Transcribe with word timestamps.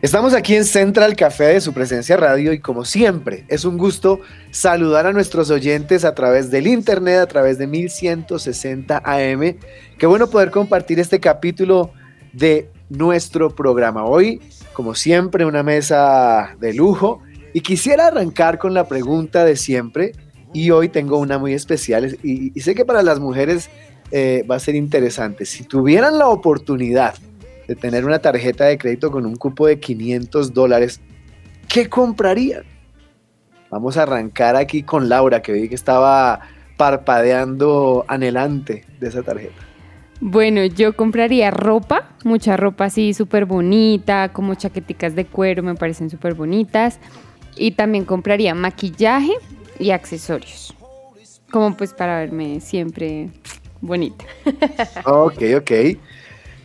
Estamos 0.00 0.32
aquí 0.32 0.54
en 0.54 0.64
Central 0.64 1.16
Café 1.16 1.46
de 1.46 1.60
su 1.60 1.72
presencia 1.72 2.16
radio 2.16 2.52
y 2.52 2.60
como 2.60 2.84
siempre 2.84 3.44
es 3.48 3.64
un 3.64 3.76
gusto 3.76 4.20
saludar 4.52 5.06
a 5.06 5.12
nuestros 5.12 5.50
oyentes 5.50 6.04
a 6.04 6.14
través 6.14 6.52
del 6.52 6.68
internet, 6.68 7.18
a 7.18 7.26
través 7.26 7.58
de 7.58 7.66
1160 7.66 9.02
AM. 9.04 9.56
Qué 9.98 10.06
bueno 10.06 10.30
poder 10.30 10.52
compartir 10.52 11.00
este 11.00 11.18
capítulo 11.18 11.90
de 12.32 12.70
nuestro 12.88 13.52
programa. 13.56 14.04
Hoy, 14.04 14.40
como 14.72 14.94
siempre, 14.94 15.44
una 15.44 15.64
mesa 15.64 16.54
de 16.60 16.74
lujo 16.74 17.20
y 17.52 17.60
quisiera 17.62 18.06
arrancar 18.06 18.58
con 18.58 18.74
la 18.74 18.86
pregunta 18.86 19.44
de 19.44 19.56
siempre 19.56 20.12
y 20.52 20.70
hoy 20.70 20.90
tengo 20.90 21.18
una 21.18 21.38
muy 21.38 21.54
especial 21.54 22.16
y, 22.22 22.52
sé 22.60 22.76
que 22.76 22.84
para 22.84 23.02
las 23.02 23.18
mujeres 23.18 23.68
eh, 24.12 24.46
va 24.48 24.54
a 24.54 24.60
ser 24.60 24.76
interesante. 24.76 25.44
Si 25.44 25.64
tuvieran 25.64 26.18
la 26.18 26.28
oportunidad 26.28 27.14
de 27.68 27.76
tener 27.76 28.04
una 28.06 28.18
tarjeta 28.18 28.64
de 28.64 28.78
crédito 28.78 29.12
con 29.12 29.26
un 29.26 29.36
cupo 29.36 29.66
de 29.66 29.78
500 29.78 30.54
dólares, 30.54 31.00
¿qué 31.68 31.88
comprarían? 31.88 32.64
Vamos 33.70 33.98
a 33.98 34.04
arrancar 34.04 34.56
aquí 34.56 34.82
con 34.82 35.10
Laura, 35.10 35.42
que 35.42 35.52
vi 35.52 35.68
que 35.68 35.74
estaba 35.74 36.40
parpadeando 36.78 38.06
anhelante 38.08 38.86
de 38.98 39.08
esa 39.08 39.22
tarjeta. 39.22 39.68
Bueno, 40.20 40.64
yo 40.64 40.96
compraría 40.96 41.50
ropa, 41.50 42.08
mucha 42.24 42.56
ropa 42.56 42.86
así 42.86 43.12
súper 43.12 43.44
bonita, 43.44 44.30
como 44.32 44.54
chaqueticas 44.54 45.14
de 45.14 45.26
cuero, 45.26 45.62
me 45.62 45.74
parecen 45.74 46.08
súper 46.08 46.34
bonitas. 46.34 46.98
Y 47.54 47.72
también 47.72 48.04
compraría 48.04 48.54
maquillaje 48.54 49.32
y 49.78 49.90
accesorios. 49.90 50.74
Como 51.50 51.76
pues 51.76 51.92
para 51.92 52.20
verme 52.20 52.60
siempre 52.60 53.28
bonita. 53.80 54.24
ok, 55.04 55.42
ok. 55.58 55.70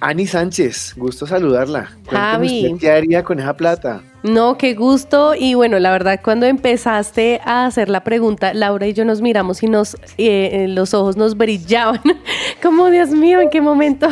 Ani 0.05 0.27
Sánchez, 0.27 0.95
gusto 0.97 1.25
saludarla. 1.25 1.89
Javi. 2.11 2.75
¿Qué 2.77 2.91
haría 2.91 3.23
con 3.23 3.39
esa 3.39 3.55
plata? 3.55 4.03
No, 4.23 4.57
qué 4.57 4.73
gusto. 4.73 5.35
Y 5.35 5.53
bueno, 5.53 5.79
la 5.79 5.91
verdad, 5.91 6.21
cuando 6.23 6.45
empezaste 6.45 7.41
a 7.43 7.65
hacer 7.65 7.89
la 7.89 8.05
pregunta, 8.05 8.53
Laura 8.53 8.87
y 8.87 8.93
yo 8.93 9.03
nos 9.03 9.21
miramos 9.21 9.61
y 9.63 9.67
nos 9.67 9.97
eh, 10.17 10.67
los 10.69 10.93
ojos 10.93 11.17
nos 11.17 11.35
brillaban. 11.35 12.01
Como, 12.63 12.89
Dios 12.89 13.09
mío, 13.09 13.41
¿en 13.41 13.49
qué 13.49 13.59
momento 13.59 14.07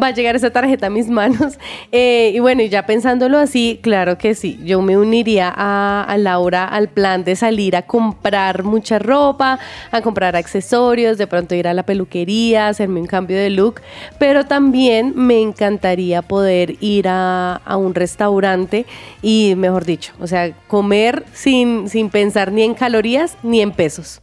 va 0.00 0.08
a 0.08 0.10
llegar 0.12 0.36
esa 0.36 0.50
tarjeta 0.50 0.86
a 0.86 0.90
mis 0.90 1.08
manos? 1.08 1.58
Eh, 1.90 2.30
y 2.32 2.38
bueno, 2.38 2.62
ya 2.62 2.86
pensándolo 2.86 3.38
así, 3.38 3.80
claro 3.82 4.18
que 4.18 4.36
sí. 4.36 4.60
Yo 4.62 4.82
me 4.82 4.96
uniría 4.96 5.52
a, 5.54 6.04
a 6.04 6.16
Laura 6.16 6.64
al 6.64 6.88
plan 6.88 7.24
de 7.24 7.34
salir 7.34 7.74
a 7.74 7.82
comprar 7.82 8.62
mucha 8.62 9.00
ropa, 9.00 9.58
a 9.90 10.00
comprar 10.00 10.36
accesorios, 10.36 11.18
de 11.18 11.26
pronto 11.26 11.56
ir 11.56 11.66
a 11.66 11.74
la 11.74 11.82
peluquería, 11.82 12.68
hacerme 12.68 13.00
un 13.00 13.08
cambio 13.08 13.36
de 13.36 13.50
look. 13.50 13.80
Pero 14.20 14.44
también 14.44 15.12
me 15.16 15.40
encantaría 15.40 16.22
poder 16.22 16.76
ir 16.80 17.08
a, 17.08 17.56
a 17.56 17.76
un 17.76 17.96
restaurante 17.96 18.86
y 19.22 19.39
mejor 19.56 19.84
dicho, 19.84 20.12
o 20.20 20.26
sea, 20.26 20.52
comer 20.66 21.24
sin, 21.32 21.88
sin 21.88 22.10
pensar 22.10 22.52
ni 22.52 22.62
en 22.62 22.74
calorías 22.74 23.36
ni 23.42 23.60
en 23.60 23.72
pesos. 23.72 24.20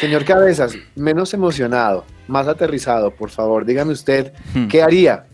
Señor 0.00 0.24
Cabezas, 0.24 0.76
menos 0.94 1.34
emocionado, 1.34 2.04
más 2.28 2.46
aterrizado, 2.46 3.10
por 3.10 3.30
favor, 3.30 3.64
dígame 3.64 3.92
usted, 3.92 4.32
hmm. 4.54 4.68
¿qué 4.68 4.82
haría 4.82 5.26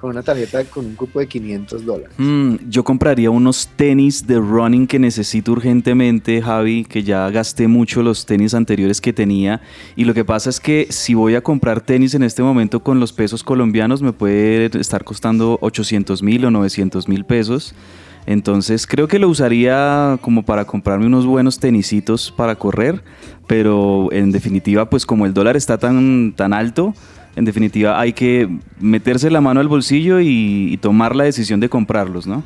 con 0.00 0.10
una 0.10 0.22
tarjeta 0.22 0.62
con 0.64 0.84
un 0.84 0.94
cupo 0.94 1.20
de 1.20 1.26
500 1.26 1.84
dólares? 1.84 2.14
Hmm, 2.18 2.56
yo 2.68 2.84
compraría 2.84 3.30
unos 3.30 3.68
tenis 3.76 4.26
de 4.26 4.38
running 4.38 4.86
que 4.86 4.98
necesito 4.98 5.52
urgentemente, 5.52 6.42
Javi, 6.42 6.84
que 6.84 7.02
ya 7.02 7.30
gasté 7.30 7.68
mucho 7.68 8.02
los 8.02 8.26
tenis 8.26 8.54
anteriores 8.54 9.00
que 9.00 9.12
tenía. 9.12 9.60
Y 9.94 10.04
lo 10.04 10.14
que 10.14 10.24
pasa 10.24 10.50
es 10.50 10.60
que 10.60 10.88
si 10.90 11.14
voy 11.14 11.34
a 11.34 11.40
comprar 11.40 11.80
tenis 11.80 12.14
en 12.14 12.22
este 12.22 12.42
momento 12.42 12.80
con 12.80 13.00
los 13.00 13.12
pesos 13.12 13.42
colombianos, 13.42 14.02
me 14.02 14.12
puede 14.12 14.66
estar 14.78 15.04
costando 15.04 15.58
800 15.60 16.22
mil 16.22 16.44
o 16.44 16.50
900 16.50 17.08
mil 17.08 17.24
pesos. 17.24 17.74
Entonces 18.26 18.88
creo 18.88 19.06
que 19.06 19.20
lo 19.20 19.28
usaría 19.28 20.18
como 20.20 20.44
para 20.44 20.64
comprarme 20.64 21.06
unos 21.06 21.24
buenos 21.26 21.60
tenisitos 21.60 22.32
para 22.36 22.56
correr, 22.56 23.02
pero 23.46 24.12
en 24.12 24.32
definitiva, 24.32 24.90
pues 24.90 25.06
como 25.06 25.26
el 25.26 25.32
dólar 25.32 25.56
está 25.56 25.78
tan, 25.78 26.34
tan 26.34 26.52
alto, 26.52 26.92
en 27.36 27.44
definitiva 27.44 28.00
hay 28.00 28.12
que 28.12 28.48
meterse 28.80 29.30
la 29.30 29.40
mano 29.40 29.60
al 29.60 29.68
bolsillo 29.68 30.20
y, 30.20 30.76
tomar 30.82 31.14
la 31.14 31.24
decisión 31.24 31.60
de 31.60 31.68
comprarlos, 31.68 32.26
¿no? 32.26 32.42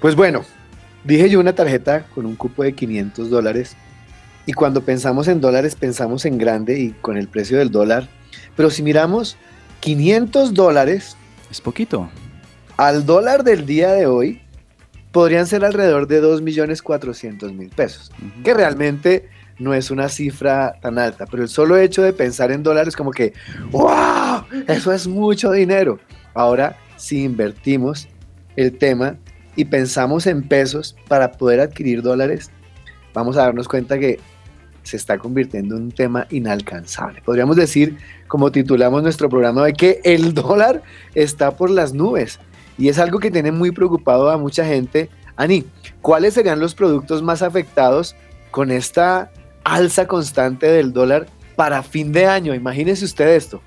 Pues 0.00 0.16
bueno, 0.16 0.42
dije 1.04 1.30
yo 1.30 1.40
una 1.40 1.54
tarjeta 1.54 2.06
con 2.14 2.26
un 2.26 2.34
cupo 2.34 2.62
de 2.62 2.72
500 2.72 3.30
dólares 3.30 3.76
y 4.46 4.52
cuando 4.52 4.82
pensamos 4.82 5.28
en 5.28 5.40
dólares 5.40 5.76
pensamos 5.76 6.24
en 6.24 6.38
grande 6.38 6.78
y 6.78 6.90
con 6.90 7.16
el 7.16 7.28
precio 7.28 7.58
del 7.58 7.70
dólar, 7.70 8.08
pero 8.56 8.68
si 8.68 8.82
miramos 8.82 9.36
500 9.80 10.54
dólares... 10.54 11.16
Es 11.50 11.60
poquito. 11.60 12.08
Al 12.76 13.06
dólar 13.06 13.44
del 13.44 13.64
día 13.64 13.92
de 13.92 14.06
hoy 14.06 14.40
podrían 15.14 15.46
ser 15.46 15.64
alrededor 15.64 16.08
de 16.08 16.20
2.400.000 16.20 17.70
pesos, 17.70 18.10
que 18.42 18.52
realmente 18.52 19.28
no 19.60 19.72
es 19.72 19.92
una 19.92 20.08
cifra 20.08 20.74
tan 20.82 20.98
alta, 20.98 21.24
pero 21.30 21.44
el 21.44 21.48
solo 21.48 21.76
hecho 21.76 22.02
de 22.02 22.12
pensar 22.12 22.50
en 22.50 22.64
dólares 22.64 22.96
como 22.96 23.12
que, 23.12 23.32
¡wow! 23.70 24.42
Eso 24.66 24.92
es 24.92 25.06
mucho 25.06 25.52
dinero. 25.52 26.00
Ahora, 26.34 26.76
si 26.96 27.22
invertimos 27.22 28.08
el 28.56 28.76
tema 28.76 29.16
y 29.54 29.66
pensamos 29.66 30.26
en 30.26 30.42
pesos 30.42 30.96
para 31.06 31.30
poder 31.30 31.60
adquirir 31.60 32.02
dólares, 32.02 32.50
vamos 33.14 33.36
a 33.36 33.42
darnos 33.42 33.68
cuenta 33.68 34.00
que 34.00 34.18
se 34.82 34.96
está 34.96 35.16
convirtiendo 35.16 35.76
en 35.76 35.84
un 35.84 35.92
tema 35.92 36.26
inalcanzable. 36.30 37.22
Podríamos 37.24 37.54
decir, 37.54 37.98
como 38.26 38.50
titulamos 38.50 39.04
nuestro 39.04 39.28
programa, 39.28 39.64
de 39.64 39.74
que 39.74 40.00
el 40.02 40.34
dólar 40.34 40.82
está 41.14 41.52
por 41.52 41.70
las 41.70 41.94
nubes 41.94 42.40
y 42.78 42.88
es 42.88 42.98
algo 42.98 43.18
que 43.18 43.30
tiene 43.30 43.52
muy 43.52 43.70
preocupado 43.70 44.30
a 44.30 44.38
mucha 44.38 44.64
gente. 44.64 45.10
Ani, 45.36 45.64
¿cuáles 46.02 46.34
serían 46.34 46.60
los 46.60 46.74
productos 46.74 47.22
más 47.22 47.42
afectados 47.42 48.14
con 48.50 48.70
esta 48.70 49.30
alza 49.64 50.06
constante 50.06 50.66
del 50.66 50.92
dólar 50.92 51.26
para 51.56 51.82
fin 51.82 52.12
de 52.12 52.26
año? 52.26 52.54
Imagínese 52.54 53.04
usted 53.04 53.28
esto. 53.28 53.60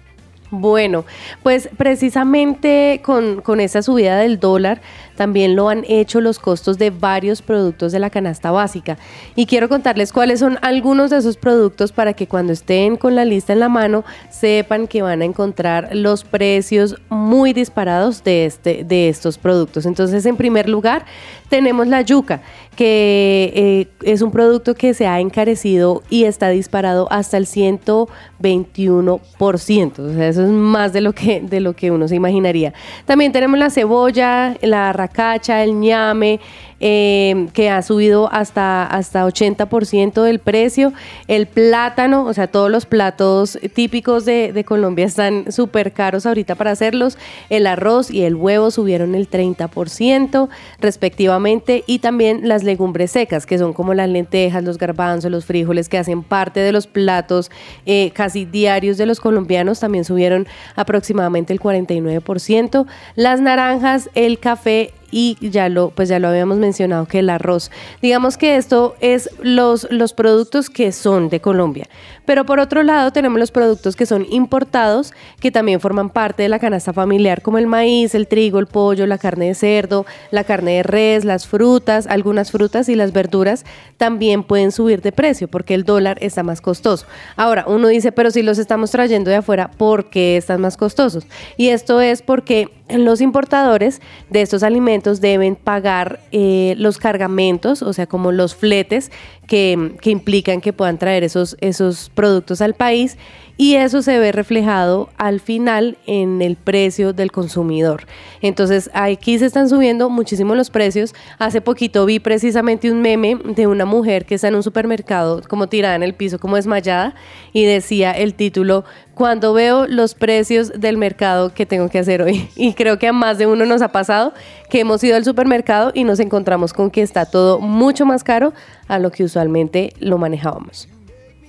Bueno, 0.49 1.03
pues 1.43 1.69
precisamente 1.75 3.01
con, 3.03 3.41
con 3.41 3.59
esa 3.59 3.81
subida 3.81 4.17
del 4.17 4.39
dólar, 4.39 4.81
también 5.17 5.57
lo 5.57 5.67
han 5.67 5.83
hecho 5.89 6.21
los 6.21 6.39
costos 6.39 6.77
de 6.77 6.91
varios 6.91 7.41
productos 7.41 7.91
de 7.91 7.99
la 7.99 8.09
canasta 8.09 8.51
básica. 8.51 8.97
Y 9.35 9.47
quiero 9.47 9.67
contarles 9.67 10.13
cuáles 10.13 10.39
son 10.39 10.57
algunos 10.61 11.09
de 11.09 11.17
esos 11.17 11.35
productos 11.35 11.91
para 11.91 12.13
que 12.13 12.27
cuando 12.27 12.53
estén 12.53 12.95
con 12.95 13.15
la 13.15 13.25
lista 13.25 13.51
en 13.51 13.59
la 13.59 13.67
mano 13.67 14.05
sepan 14.29 14.87
que 14.87 15.01
van 15.01 15.21
a 15.21 15.25
encontrar 15.25 15.93
los 15.93 16.23
precios 16.23 16.95
muy 17.09 17.51
disparados 17.51 18.23
de, 18.23 18.45
este, 18.45 18.85
de 18.85 19.09
estos 19.09 19.37
productos. 19.37 19.85
Entonces, 19.85 20.25
en 20.25 20.37
primer 20.37 20.69
lugar, 20.69 21.05
tenemos 21.49 21.87
la 21.87 22.01
yuca, 22.01 22.41
que 22.75 23.51
eh, 23.55 23.87
es 24.03 24.21
un 24.21 24.29
producto 24.31 24.75
que 24.75 24.93
se 24.93 25.07
ha 25.07 25.19
encarecido 25.19 26.03
y 26.09 26.25
está 26.25 26.49
disparado 26.49 27.07
hasta 27.09 27.37
el 27.37 27.47
121%. 27.47 29.99
O 29.99 30.13
sea, 30.13 30.27
eso 30.27 30.43
es 30.43 30.49
más 30.49 30.93
de 30.93 31.01
lo 31.01 31.13
que, 31.13 31.41
de 31.41 31.59
lo 31.59 31.73
que 31.73 31.89
uno 31.89 32.07
se 32.07 32.13
imaginaría. 32.15 32.75
También 33.05 33.31
tenemos 33.31 33.57
la 33.57 33.71
cebolla, 33.71 34.55
la 34.61 34.93
cacha, 35.07 35.63
el 35.63 35.79
ñame, 35.79 36.39
eh, 36.79 37.47
que 37.53 37.71
ha 37.71 37.81
subido 37.81 38.31
hasta, 38.31 38.85
hasta 38.85 39.25
80% 39.25 40.21
del 40.21 40.39
precio. 40.39 40.93
El 41.27 41.47
plátano, 41.47 42.25
o 42.25 42.33
sea, 42.33 42.47
todos 42.47 42.69
los 42.69 42.85
platos 42.85 43.57
típicos 43.73 44.25
de, 44.25 44.53
de 44.53 44.63
Colombia 44.63 45.05
están 45.05 45.51
súper 45.51 45.91
caros 45.91 46.25
ahorita 46.25 46.55
para 46.55 46.71
hacerlos. 46.71 47.17
El 47.49 47.65
arroz 47.65 48.11
y 48.11 48.23
el 48.23 48.35
huevo 48.35 48.69
subieron 48.69 49.15
el 49.15 49.29
30% 49.29 50.49
respectivamente. 50.79 51.83
Y 51.87 51.99
también 51.99 52.47
las 52.47 52.63
legumbres 52.63 53.11
secas, 53.11 53.45
que 53.45 53.57
son 53.57 53.73
como 53.73 53.93
las 53.93 54.09
lentejas, 54.09 54.63
los 54.63 54.77
garbanzos, 54.77 55.31
los 55.31 55.45
frijoles, 55.45 55.89
que 55.89 55.97
hacen 55.97 56.23
parte 56.23 56.59
de 56.59 56.71
los 56.71 56.85
platos 56.85 57.49
eh, 57.85 58.11
casi 58.13 58.45
diarios 58.45 58.97
de 58.97 59.05
los 59.05 59.19
colombianos, 59.19 59.79
también 59.79 60.05
subieron 60.05 60.47
aproximadamente 60.75 61.53
el 61.53 61.59
49%. 61.59 62.85
Las 63.15 63.41
naranjas, 63.41 64.09
el 64.13 64.39
café 64.39 64.93
y 65.11 65.37
ya 65.41 65.69
lo, 65.69 65.89
pues 65.89 66.09
ya 66.09 66.19
lo 66.19 66.27
habíamos 66.27 66.57
mencionado 66.57 67.05
que 67.05 67.19
el 67.19 67.29
arroz. 67.29 67.71
Digamos 68.01 68.37
que 68.37 68.57
esto 68.57 68.95
es 68.99 69.29
los, 69.41 69.87
los 69.91 70.13
productos 70.13 70.69
que 70.69 70.91
son 70.91 71.29
de 71.29 71.39
Colombia. 71.39 71.87
Pero 72.25 72.45
por 72.45 72.59
otro 72.59 72.83
lado 72.83 73.11
tenemos 73.11 73.39
los 73.39 73.51
productos 73.51 73.95
que 73.95 74.05
son 74.05 74.25
importados, 74.29 75.13
que 75.39 75.49
también 75.49 75.79
forman 75.79 76.09
parte 76.09 76.43
de 76.43 76.49
la 76.49 76.59
canasta 76.59 76.91
familiar, 76.91 77.41
como 77.41 77.57
el 77.57 77.67
maíz, 77.67 78.15
el 78.15 78.27
trigo, 78.27 78.59
el 78.59 78.67
pollo, 78.67 79.07
la 79.07 79.17
carne 79.17 79.47
de 79.47 79.55
cerdo, 79.55 80.05
la 80.31 80.43
carne 80.43 80.77
de 80.77 80.83
res, 80.83 81.23
las 81.23 81.47
frutas, 81.47 82.05
algunas 82.07 82.51
frutas 82.51 82.89
y 82.89 82.95
las 82.95 83.13
verduras 83.13 83.65
también 83.95 84.43
pueden 84.43 84.73
subir 84.73 85.01
de 85.01 85.13
precio 85.13 85.47
porque 85.47 85.73
el 85.73 85.85
dólar 85.85 86.17
está 86.21 86.43
más 86.43 86.59
costoso. 86.59 87.05
Ahora, 87.37 87.63
uno 87.67 87.87
dice, 87.87 88.11
pero 88.11 88.29
si 88.29 88.43
los 88.43 88.57
estamos 88.57 88.91
trayendo 88.91 89.29
de 89.29 89.37
afuera, 89.37 89.71
¿por 89.71 90.09
qué 90.09 90.35
están 90.35 90.59
más 90.59 90.75
costosos? 90.75 91.25
Y 91.55 91.69
esto 91.69 92.01
es 92.01 92.21
porque 92.21 92.69
los 92.89 93.21
importadores 93.21 94.01
de 94.29 94.41
estos 94.41 94.63
alimentos 94.63 95.19
deben 95.19 95.55
pagar 95.55 96.19
eh, 96.31 96.75
los 96.77 96.97
cargamentos, 96.97 97.81
o 97.81 97.91
sea, 97.93 98.07
como 98.07 98.31
los 98.31 98.55
fletes 98.55 99.11
que, 99.47 99.97
implican 100.03 100.61
que 100.61 100.73
puedan 100.73 100.97
traer 100.97 101.23
esos, 101.23 101.57
esos 101.59 102.11
productos 102.13 102.61
al 102.61 102.73
país 102.73 103.17
y 103.57 103.75
eso 103.75 104.03
se 104.03 104.19
ve 104.19 104.31
reflejado 104.31 105.09
al 105.17 105.39
final 105.39 105.97
en 106.05 106.43
el 106.43 106.55
precio 106.55 107.11
del 107.11 107.31
consumidor. 107.31 108.05
Entonces 108.41 108.91
aquí 108.93 109.39
se 109.39 109.47
están 109.47 109.67
subiendo 109.67 110.11
muchísimo 110.11 110.53
los 110.53 110.69
precios. 110.69 111.15
Hace 111.39 111.59
poquito 111.59 112.05
vi 112.05 112.19
precisamente 112.19 112.91
un 112.91 113.01
meme 113.01 113.35
de 113.43 113.65
una 113.65 113.85
mujer 113.85 114.25
que 114.25 114.35
está 114.35 114.49
en 114.49 114.55
un 114.55 114.63
supermercado 114.63 115.41
como 115.49 115.67
tirada 115.67 115.95
en 115.95 116.03
el 116.03 116.13
piso, 116.13 116.37
como 116.37 116.55
desmayada, 116.55 117.15
y 117.51 117.65
decía 117.65 118.11
el 118.11 118.35
título, 118.35 118.85
cuando 119.15 119.53
veo 119.53 119.87
los 119.87 120.13
precios 120.13 120.71
del 120.79 120.97
mercado 120.97 121.51
que 121.51 121.65
tengo 121.65 121.89
que 121.89 121.97
hacer 121.97 122.21
hoy. 122.21 122.49
Y 122.55 122.73
creo 122.73 122.99
que 122.99 123.07
a 123.07 123.13
más 123.13 123.39
de 123.39 123.47
uno 123.47 123.65
nos 123.65 123.81
ha 123.81 123.91
pasado 123.91 124.33
que 124.69 124.81
hemos 124.81 125.03
ido 125.03 125.15
al 125.15 125.25
supermercado 125.25 125.91
y 125.95 126.03
nos 126.03 126.19
encontramos 126.19 126.73
con 126.73 126.91
que 126.91 127.01
está 127.01 127.25
todo 127.25 127.59
mucho 127.59 128.05
más 128.05 128.23
caro 128.23 128.53
a 128.87 128.99
lo 128.99 129.11
que 129.11 129.23
usualmente 129.23 129.93
lo 129.99 130.17
manejábamos. 130.17 130.87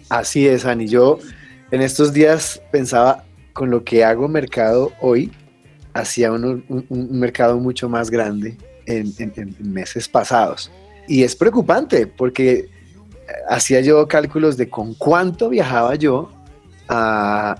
Así 0.08 0.46
es, 0.46 0.64
Ani. 0.64 0.86
Yo 0.86 1.18
en 1.70 1.82
estos 1.82 2.12
días 2.12 2.62
pensaba, 2.70 3.24
con 3.52 3.70
lo 3.70 3.84
que 3.84 4.04
hago 4.04 4.28
mercado 4.28 4.92
hoy, 5.00 5.32
hacía 5.92 6.32
un, 6.32 6.64
mercado 6.88 7.58
mucho 7.58 7.88
más 7.88 8.10
grande 8.10 8.56
en, 8.86 9.12
meses 9.58 10.08
pasados. 10.08 10.70
Y 11.06 11.22
es 11.22 11.34
preocupante 11.34 12.06
porque 12.06 12.52
eh, 12.52 12.68
hacía 13.48 13.80
yo 13.80 14.06
cálculos 14.08 14.56
de 14.56 14.68
con 14.68 14.94
cuánto 14.94 15.48
viajaba 15.48 15.94
yo 15.96 16.30
a, 16.88 17.56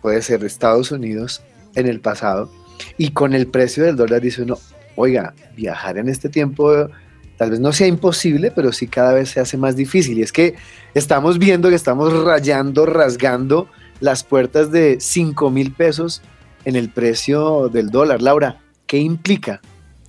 puede 0.00 0.22
ser, 0.22 0.44
Estados 0.44 0.90
Unidos 0.90 1.42
en 1.74 1.86
el 1.86 2.00
pasado. 2.00 2.50
Y 2.98 3.10
con 3.10 3.32
el 3.34 3.46
precio 3.46 3.84
del 3.84 3.96
dólar 3.96 4.20
dice 4.20 4.42
uno, 4.42 4.58
oiga, 4.96 5.34
viajar 5.56 5.98
en 5.98 6.08
este 6.08 6.28
tiempo 6.28 6.88
tal 7.36 7.50
vez 7.50 7.60
no 7.60 7.72
sea 7.72 7.86
imposible, 7.86 8.50
pero 8.50 8.72
sí 8.72 8.86
cada 8.86 9.12
vez 9.12 9.30
se 9.30 9.40
hace 9.40 9.56
más 9.56 9.76
difícil. 9.76 10.18
Y 10.18 10.22
es 10.22 10.32
que 10.32 10.54
estamos 10.94 11.38
viendo 11.38 11.68
que 11.68 11.74
estamos 11.74 12.12
rayando, 12.24 12.86
rasgando 12.86 13.68
las 14.00 14.24
puertas 14.24 14.70
de 14.70 14.98
5 15.00 15.50
mil 15.50 15.72
pesos 15.72 16.22
en 16.64 16.76
el 16.76 16.90
precio 16.90 17.68
del 17.68 17.90
dólar. 17.90 18.22
Laura, 18.22 18.58
¿qué 18.86 18.98
implica 18.98 19.60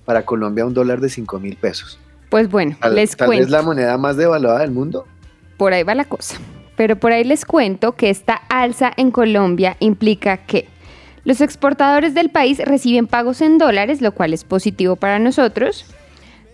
para 0.04 0.24
Colombia 0.24 0.66
un 0.66 0.74
dólar 0.74 1.00
de 1.00 1.08
5 1.08 1.38
mil 1.40 1.56
pesos? 1.56 1.98
Pues 2.30 2.50
bueno, 2.50 2.76
les 2.92 3.16
tal 3.16 3.28
cuento. 3.28 3.44
vez 3.44 3.50
la 3.50 3.62
moneda 3.62 3.96
más 3.98 4.16
devaluada 4.16 4.60
del 4.60 4.72
mundo. 4.72 5.06
Por 5.56 5.72
ahí 5.72 5.82
va 5.82 5.94
la 5.94 6.04
cosa. 6.04 6.36
Pero 6.76 6.96
por 6.96 7.12
ahí 7.12 7.22
les 7.22 7.44
cuento 7.44 7.92
que 7.92 8.10
esta 8.10 8.34
alza 8.34 8.92
en 8.96 9.12
Colombia 9.12 9.76
implica 9.78 10.38
que 10.38 10.66
los 11.24 11.40
exportadores 11.40 12.14
del 12.14 12.30
país 12.30 12.58
reciben 12.58 13.06
pagos 13.06 13.40
en 13.40 13.58
dólares, 13.58 14.02
lo 14.02 14.12
cual 14.12 14.34
es 14.34 14.44
positivo 14.44 14.96
para 14.96 15.18
nosotros, 15.18 15.86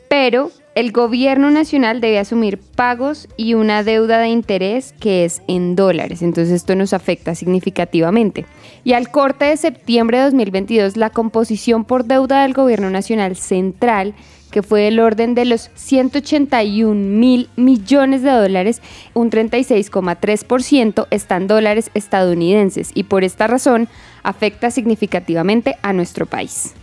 pero 0.08 0.52
el 0.75 0.93
gobierno 0.93 1.50
nacional 1.50 2.00
debe 2.00 2.19
asumir 2.19 2.58
pagos 2.58 3.28
y 3.37 3.55
una 3.55 3.82
deuda 3.82 4.19
de 4.20 4.28
interés 4.28 4.94
que 5.00 5.25
es 5.25 5.43
en 5.49 5.75
dólares. 5.76 6.22
Entonces 6.22 6.55
esto 6.55 6.75
nos 6.75 6.93
afecta 6.93 7.34
significativamente. 7.34 8.46
Y 8.84 8.93
al 8.93 9.11
corte 9.11 9.46
de 9.46 9.56
septiembre 9.56 10.19
de 10.19 10.25
2022, 10.25 10.96
la 10.96 11.11
composición 11.11 11.84
por 11.84 12.05
deuda 12.05 12.43
del 12.43 12.55
gobierno 12.55 12.90
nacional 12.90 13.37
central 13.37 14.14
que 14.50 14.62
fue 14.62 14.82
del 14.82 14.99
orden 14.99 15.34
de 15.34 15.44
los 15.44 15.70
181 15.75 16.94
mil 16.94 17.49
millones 17.56 18.22
de 18.22 18.31
dólares, 18.31 18.82
un 19.14 19.31
36,3% 19.31 21.06
están 21.11 21.46
dólares 21.46 21.90
estadounidenses 21.94 22.90
y 22.94 23.05
por 23.05 23.22
esta 23.22 23.46
razón 23.46 23.88
afecta 24.22 24.70
significativamente 24.70 25.76
a 25.82 25.93
nuestro 25.93 26.26
país. 26.26 26.75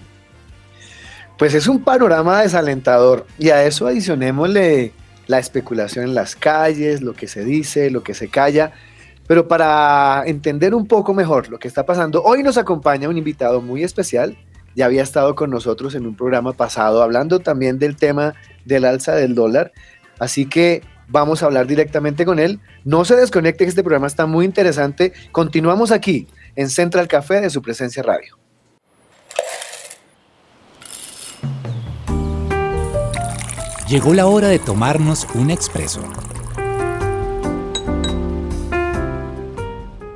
Pues 1.38 1.54
es 1.54 1.68
un 1.68 1.84
panorama 1.84 2.42
desalentador 2.42 3.28
y 3.38 3.50
a 3.50 3.64
eso 3.64 3.86
adicionémosle 3.86 4.92
la 5.28 5.38
especulación 5.38 6.06
en 6.06 6.16
las 6.16 6.36
calles, 6.36 7.02
lo 7.04 7.14
que 7.14 7.28
se 7.28 7.44
dice, 7.44 7.92
lo 7.92 8.02
que 8.02 8.16
se 8.16 8.28
calla. 8.28 8.72
Pero 9.28 9.48
para 9.48 10.24
entender 10.26 10.74
un 10.74 10.88
poco 10.88 11.14
mejor 11.14 11.50
lo 11.50 11.60
que 11.60 11.68
está 11.68 11.86
pasando, 11.86 12.24
hoy 12.24 12.42
nos 12.42 12.58
acompaña 12.58 13.08
un 13.08 13.20
invitado 13.20 13.62
muy 13.62 13.84
especial. 13.84 14.36
Ya 14.76 14.86
había 14.86 15.04
estado 15.04 15.36
con 15.36 15.52
nosotros 15.52 15.94
en 15.94 16.08
un 16.08 16.16
programa 16.16 16.54
pasado 16.54 17.04
hablando 17.04 17.40
también 17.40 17.78
del 17.78 17.98
tema 17.98 18.34
del 18.66 18.86
alza 18.86 19.14
del 19.14 19.36
dólar. 19.36 19.74
Así 20.18 20.48
que 20.48 20.82
vamos 21.08 21.44
a 21.44 21.48
hablar 21.48 21.68
directamente 21.68 22.26
con 22.26 22.40
él. 22.40 22.60
No 22.84 23.06
se 23.06 23.16
desconecte, 23.16 23.66
que 23.66 23.70
este 23.70 23.84
programa 23.84 24.08
está 24.08 24.26
muy 24.26 24.44
interesante. 24.44 25.14
Continuamos 25.32 25.92
aquí 25.92 26.28
en 26.56 26.70
Central 26.70 27.08
Café 27.08 27.42
de 27.42 27.52
su 27.52 27.62
presencia 27.62 28.02
radio. 28.02 28.47
Llegó 33.88 34.14
la 34.14 34.28
hora 34.28 34.50
de 34.50 34.60
tomarnos 34.60 35.26
un 35.34 35.50
expreso. 35.50 36.02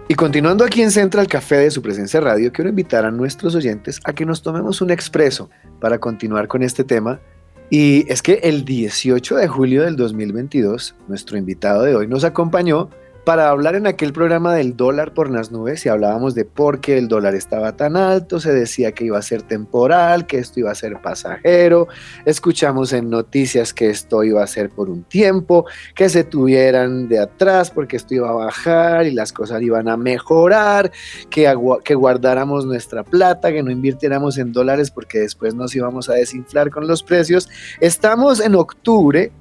Y 0.10 0.16
continuando 0.16 0.66
aquí 0.66 0.82
en 0.82 0.92
Central 0.92 1.28
Café 1.28 1.56
de 1.56 1.72
su 1.72 1.82
presencia 1.82 2.20
radio, 2.20 2.52
quiero 2.52 2.70
invitar 2.70 3.06
a 3.06 3.12
nuestros 3.12 3.56
oyentes 3.56 4.02
a 4.04 4.12
que 4.12 4.26
nos 4.26 4.42
tomemos 4.42 4.82
un 4.82 4.92
expreso 4.92 5.50
para 5.80 6.00
continuar 6.00 6.50
con 6.50 6.64
este 6.64 6.84
tema. 6.84 7.22
Y 7.70 8.12
es 8.12 8.22
que 8.22 8.42
el 8.44 8.66
18 8.66 9.38
de 9.38 9.48
julio 9.48 9.84
del 9.84 9.96
2022, 9.96 10.96
nuestro 11.08 11.38
invitado 11.38 11.84
de 11.84 11.96
hoy 11.96 12.08
nos 12.08 12.26
acompañó 12.26 12.90
para 13.26 13.50
hablar 13.50 13.76
en 13.76 13.86
aquel 13.86 14.14
programa 14.14 14.56
del 14.56 14.76
dólar 14.76 15.14
por 15.14 15.30
las 15.30 15.52
nubes 15.52 15.86
y 15.86 15.90
hablábamos 15.90 16.34
de 16.34 16.46
por 16.46 16.82
qué 16.82 16.98
el 16.98 17.08
dólar 17.08 17.36
estaba 17.36 17.76
tan 17.76 17.96
alto, 17.96 18.40
se 18.40 18.52
decía 18.52 18.94
que 18.94 19.06
iba 19.06 19.20
a 19.20 19.22
ser 19.22 19.44
temporal, 19.44 20.26
que 20.26 20.40
esto 20.40 20.60
iba 20.60 20.72
a 20.72 20.76
ser 20.76 21.00
pasajero, 21.02 21.88
escuchamos 22.26 22.94
en 22.94 23.10
noticias 23.10 23.74
que 23.74 23.90
esto 23.90 24.24
iba 24.24 24.44
a 24.44 24.48
ser 24.48 24.70
por 24.70 24.90
un 24.90 25.04
tiempo, 25.04 25.66
que 25.94 26.10
se 26.10 26.24
tuvieran 26.24 27.08
de 27.08 27.20
atrás 27.20 27.70
porque 27.70 27.98
esto 27.98 28.16
iba 28.16 28.30
a 28.30 28.34
bajar 28.34 29.06
y 29.06 29.12
las 29.12 29.32
cosas 29.32 29.62
iban 29.62 29.88
a 29.88 29.98
mejorar, 29.98 30.92
que, 31.30 31.54
que 31.84 31.96
guardáramos 31.96 32.66
nuestra 32.66 33.04
plata, 33.04 33.52
que 33.52 33.62
no 33.62 33.70
invirtiéramos 33.70 34.40
en 34.40 34.52
dólares 34.52 34.90
porque 34.90 35.20
después 35.20 35.54
nos 35.54 35.76
íbamos 35.76 36.10
a 36.10 36.14
desinflar 36.14 36.72
con 36.72 36.88
los 36.88 37.04
precios. 37.04 37.50
Estamos 37.80 38.40
en 38.40 38.56
octubre 38.56 39.32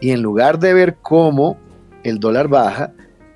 y 0.00 0.12
en 0.12 0.22
lugar 0.22 0.58
de 0.58 0.72
ver 0.72 0.96
cómo 1.02 1.58
el 2.04 2.20
dólar 2.20 2.48
baja, 2.48 2.92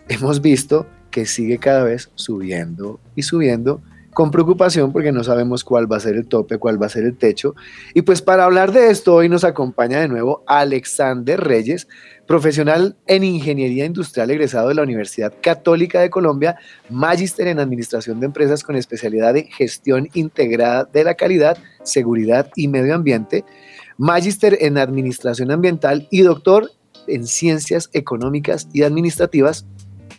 hemos 0.08 0.40
visto 0.40 0.86
que 1.10 1.26
sigue 1.26 1.58
cada 1.58 1.84
vez 1.84 2.10
subiendo 2.14 3.00
y 3.14 3.22
subiendo 3.22 3.82
con 4.12 4.30
preocupación 4.30 4.92
porque 4.92 5.12
no 5.12 5.24
sabemos 5.24 5.64
cuál 5.64 5.90
va 5.90 5.96
a 5.96 6.00
ser 6.00 6.16
el 6.16 6.26
tope, 6.26 6.58
cuál 6.58 6.80
va 6.80 6.86
a 6.86 6.90
ser 6.90 7.04
el 7.04 7.16
techo. 7.16 7.54
Y 7.94 8.02
pues 8.02 8.20
para 8.20 8.44
hablar 8.44 8.72
de 8.72 8.90
esto 8.90 9.14
hoy 9.14 9.28
nos 9.28 9.44
acompaña 9.44 10.00
de 10.00 10.08
nuevo 10.08 10.42
Alexander 10.46 11.40
Reyes, 11.40 11.88
profesional 12.26 12.96
en 13.06 13.24
ingeniería 13.24 13.84
industrial 13.84 14.30
egresado 14.30 14.68
de 14.68 14.74
la 14.74 14.82
Universidad 14.82 15.32
Católica 15.42 16.00
de 16.00 16.10
Colombia, 16.10 16.56
magíster 16.90 17.48
en 17.48 17.58
administración 17.58 18.20
de 18.20 18.26
empresas 18.26 18.62
con 18.62 18.76
especialidad 18.76 19.36
en 19.36 19.46
gestión 19.46 20.08
integrada 20.12 20.84
de 20.84 21.04
la 21.04 21.14
calidad, 21.14 21.56
seguridad 21.82 22.50
y 22.54 22.68
medio 22.68 22.94
ambiente, 22.94 23.44
magíster 23.96 24.58
en 24.60 24.76
administración 24.76 25.50
ambiental 25.50 26.06
y 26.10 26.20
doctor 26.20 26.70
en 27.06 27.26
ciencias 27.26 27.88
económicas 27.92 28.68
y 28.72 28.82
administrativas 28.82 29.66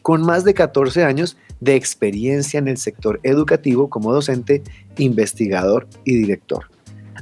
con 0.04 0.22
más 0.22 0.44
de 0.44 0.54
14 0.54 1.04
años 1.04 1.38
de 1.60 1.76
experiencia 1.76 2.60
en 2.60 2.68
el 2.68 2.78
sector 2.78 3.20
educativo 3.24 3.90
como 3.90 4.14
docente, 4.14 4.62
investigador 4.98 5.88
y 6.04 6.18
director. 6.18 6.66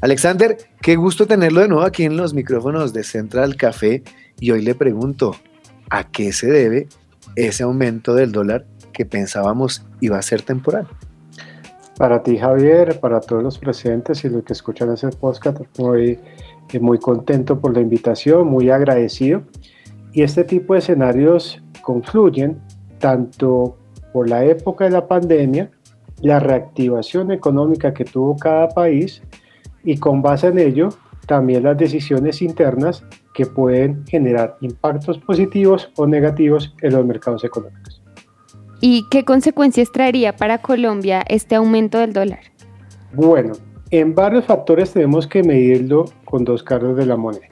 Alexander, 0.02 0.58
qué 0.82 0.96
gusto 0.96 1.28
tenerlo 1.28 1.62
de 1.62 1.68
nuevo 1.68 1.84
aquí 1.84 2.04
en 2.04 2.18
los 2.18 2.34
micrófonos 2.34 2.92
de 2.92 3.04
Central 3.04 3.56
Café 3.56 4.04
y 4.40 4.50
hoy 4.50 4.64
le 4.64 4.74
pregunto, 4.74 5.36
¿a 5.92 6.06
qué 6.06 6.34
se 6.34 6.48
debe 6.48 6.88
ese 7.36 7.64
aumento 7.64 8.16
del 8.16 8.32
dólar 8.32 8.66
que 8.92 9.06
pensábamos 9.06 9.86
iba 10.00 10.18
a 10.18 10.22
ser 10.24 10.42
temporal? 10.42 10.88
Para 11.98 12.24
ti, 12.24 12.40
Javier, 12.40 13.00
para 13.00 13.22
todos 13.22 13.44
los 13.44 13.60
presentes 13.60 14.26
y 14.26 14.30
los 14.30 14.44
que 14.44 14.54
escuchan 14.54 14.92
ese 14.92 15.10
podcast, 15.10 15.60
muy, 15.78 16.18
eh, 16.74 16.80
muy 16.80 16.98
contento 16.98 17.60
por 17.60 17.76
la 17.76 17.82
invitación, 17.82 18.48
muy 18.48 18.72
agradecido. 18.72 19.44
Y 20.14 20.24
este 20.24 20.44
tipo 20.44 20.74
de 20.74 20.80
escenarios 20.80 21.62
confluyen 21.84 22.60
tanto 23.02 23.78
por 24.14 24.30
la 24.30 24.46
época 24.46 24.86
de 24.86 24.92
la 24.92 25.08
pandemia, 25.08 25.70
la 26.22 26.40
reactivación 26.40 27.32
económica 27.32 27.94
que 27.94 28.06
tuvo 28.06 28.38
cada 28.38 28.70
país 28.70 29.22
y 29.84 29.98
con 29.98 30.22
base 30.22 30.48
en 30.48 30.60
ello, 30.60 30.90
también 31.26 31.64
las 31.64 31.78
decisiones 31.78 32.42
internas 32.42 33.04
que 33.34 33.46
pueden 33.46 34.06
generar 34.06 34.58
impactos 34.62 35.18
positivos 35.18 35.92
o 35.98 36.06
negativos 36.06 36.74
en 36.82 36.94
los 36.94 37.06
mercados 37.06 37.44
económicos. 37.44 38.02
¿Y 38.80 39.08
qué 39.10 39.26
consecuencias 39.26 39.92
traería 39.92 40.36
para 40.36 40.60
Colombia 40.60 41.24
este 41.28 41.56
aumento 41.56 41.98
del 42.00 42.14
dólar? 42.14 42.40
Bueno, 43.14 43.54
en 43.90 44.16
varios 44.16 44.46
factores 44.46 44.94
tenemos 44.94 45.28
que 45.28 45.44
medirlo 45.44 46.06
con 46.26 46.44
dos 46.44 46.64
caras 46.64 46.96
de 46.96 47.06
la 47.06 47.18
moneda. 47.18 47.48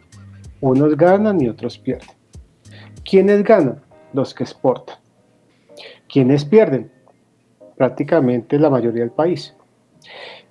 Unos 0.62 0.96
ganan 0.98 1.42
y 1.42 1.50
otros 1.50 1.78
pierden. 1.78 2.10
¿Quiénes 3.04 3.44
ganan? 3.44 3.82
Los 4.14 4.34
que 4.34 4.44
exportan. 4.44 4.99
¿Quiénes 6.10 6.44
pierden? 6.44 6.92
Prácticamente 7.78 8.58
la 8.58 8.70
mayoría 8.70 9.02
del 9.02 9.12
país. 9.12 9.56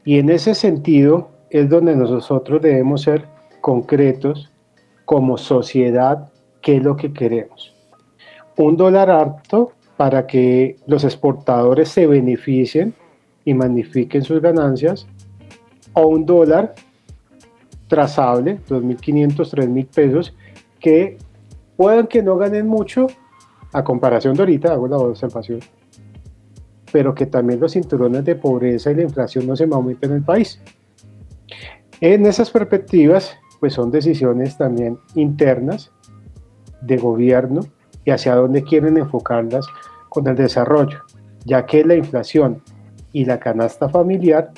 Y 0.05 0.19
en 0.19 0.31
ese 0.31 0.55
sentido 0.55 1.31
es 1.51 1.69
donde 1.69 1.97
nosotros 1.97 2.63
debemos 2.63 3.03
ser 3.03 3.27
concretos 3.61 4.51
como 5.05 5.37
sociedad, 5.37 6.31
qué 6.63 6.77
es 6.77 6.83
lo 6.83 6.97
que 6.97 7.13
queremos. 7.13 7.75
Un 8.57 8.77
dólar 8.77 9.11
alto 9.11 9.73
para 9.97 10.27
que 10.27 10.77
los 10.87 11.03
exportadores 11.03 11.89
se 11.89 12.07
beneficien 12.07 12.95
y 13.45 13.53
magnifiquen 13.53 14.23
sus 14.23 14.41
ganancias, 14.41 15.07
o 15.95 16.07
un 16.07 16.25
dólar 16.25 16.75
trazable, 17.89 18.61
2.500, 18.69 19.37
3.000 19.37 19.87
pesos, 19.89 20.35
que 20.79 21.19
puedan 21.77 22.07
que 22.07 22.23
no 22.23 22.37
ganen 22.37 22.67
mucho 22.69 23.09
a 23.73 23.85
comparación 23.85 24.35
de 24.35 24.43
ahorita, 24.43 24.73
hago 24.73 24.89
la 24.89 24.99
observación, 24.99 25.61
pero 26.93 27.15
que 27.15 27.27
también 27.27 27.61
los 27.61 27.73
cinturones 27.73 28.25
de 28.25 28.35
pobreza 28.35 28.91
y 28.91 28.95
la 28.95 29.03
inflación 29.03 29.47
no 29.47 29.57
se 29.57 29.65
aumenten 29.65 30.11
en 30.11 30.17
el 30.19 30.23
país. 30.23 30.61
En 32.01 32.27
esas 32.27 32.51
perspectivas, 32.51 33.37
pues 33.61 33.75
son 33.75 33.91
decisiones 33.91 34.57
también 34.57 34.99
internas 35.15 35.91
de 36.81 36.97
gobierno 36.97 37.61
y 38.05 38.11
hacia 38.11 38.37
dónde 38.37 38.63
quieren 38.63 38.97
enfocarlas 38.97 39.67
con 40.09 40.27
el 40.29 40.37
desarrollo, 40.37 41.03
ya 41.45 41.67
que 41.67 41.85
la 41.85 41.95
inflación 41.95 42.63
y 43.13 43.25
la 43.25 43.39
canasta 43.39 43.89
familiar 43.89 44.53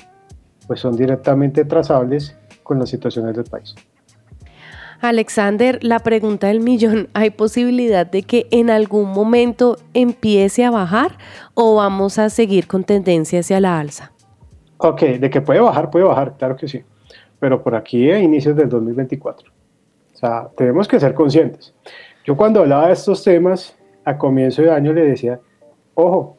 pues 0.66 0.80
son 0.80 0.96
directamente 0.96 1.64
trazables 1.64 2.36
con 2.62 2.78
las 2.78 2.90
situaciones 2.90 3.34
del 3.34 3.44
país. 3.44 3.74
Alexander, 5.00 5.82
la 5.82 6.00
pregunta 6.00 6.48
del 6.48 6.60
millón, 6.60 7.08
¿hay 7.14 7.30
posibilidad 7.30 8.06
de 8.06 8.22
que 8.22 8.46
en 8.50 8.68
algún 8.68 9.08
momento 9.08 9.78
empiece 9.94 10.62
a 10.62 10.70
bajar 10.70 11.12
o 11.54 11.76
vamos 11.76 12.18
a 12.18 12.28
seguir 12.28 12.66
con 12.66 12.84
tendencia 12.84 13.40
hacia 13.40 13.60
la 13.60 13.80
alza? 13.80 14.12
Ok, 14.76 15.02
de 15.02 15.30
que 15.30 15.40
puede 15.40 15.60
bajar, 15.60 15.90
puede 15.90 16.04
bajar, 16.04 16.36
claro 16.36 16.54
que 16.54 16.68
sí, 16.68 16.82
pero 17.38 17.62
por 17.62 17.74
aquí 17.74 18.10
a 18.10 18.18
inicios 18.18 18.54
del 18.54 18.68
2024. 18.68 19.50
O 20.12 20.16
sea, 20.18 20.50
tenemos 20.54 20.86
que 20.86 21.00
ser 21.00 21.14
conscientes. 21.14 21.72
Yo 22.26 22.36
cuando 22.36 22.60
hablaba 22.60 22.88
de 22.88 22.92
estos 22.92 23.24
temas 23.24 23.74
a 24.04 24.18
comienzo 24.18 24.60
de 24.60 24.70
año 24.70 24.92
le 24.92 25.02
decía, 25.02 25.40
ojo, 25.94 26.36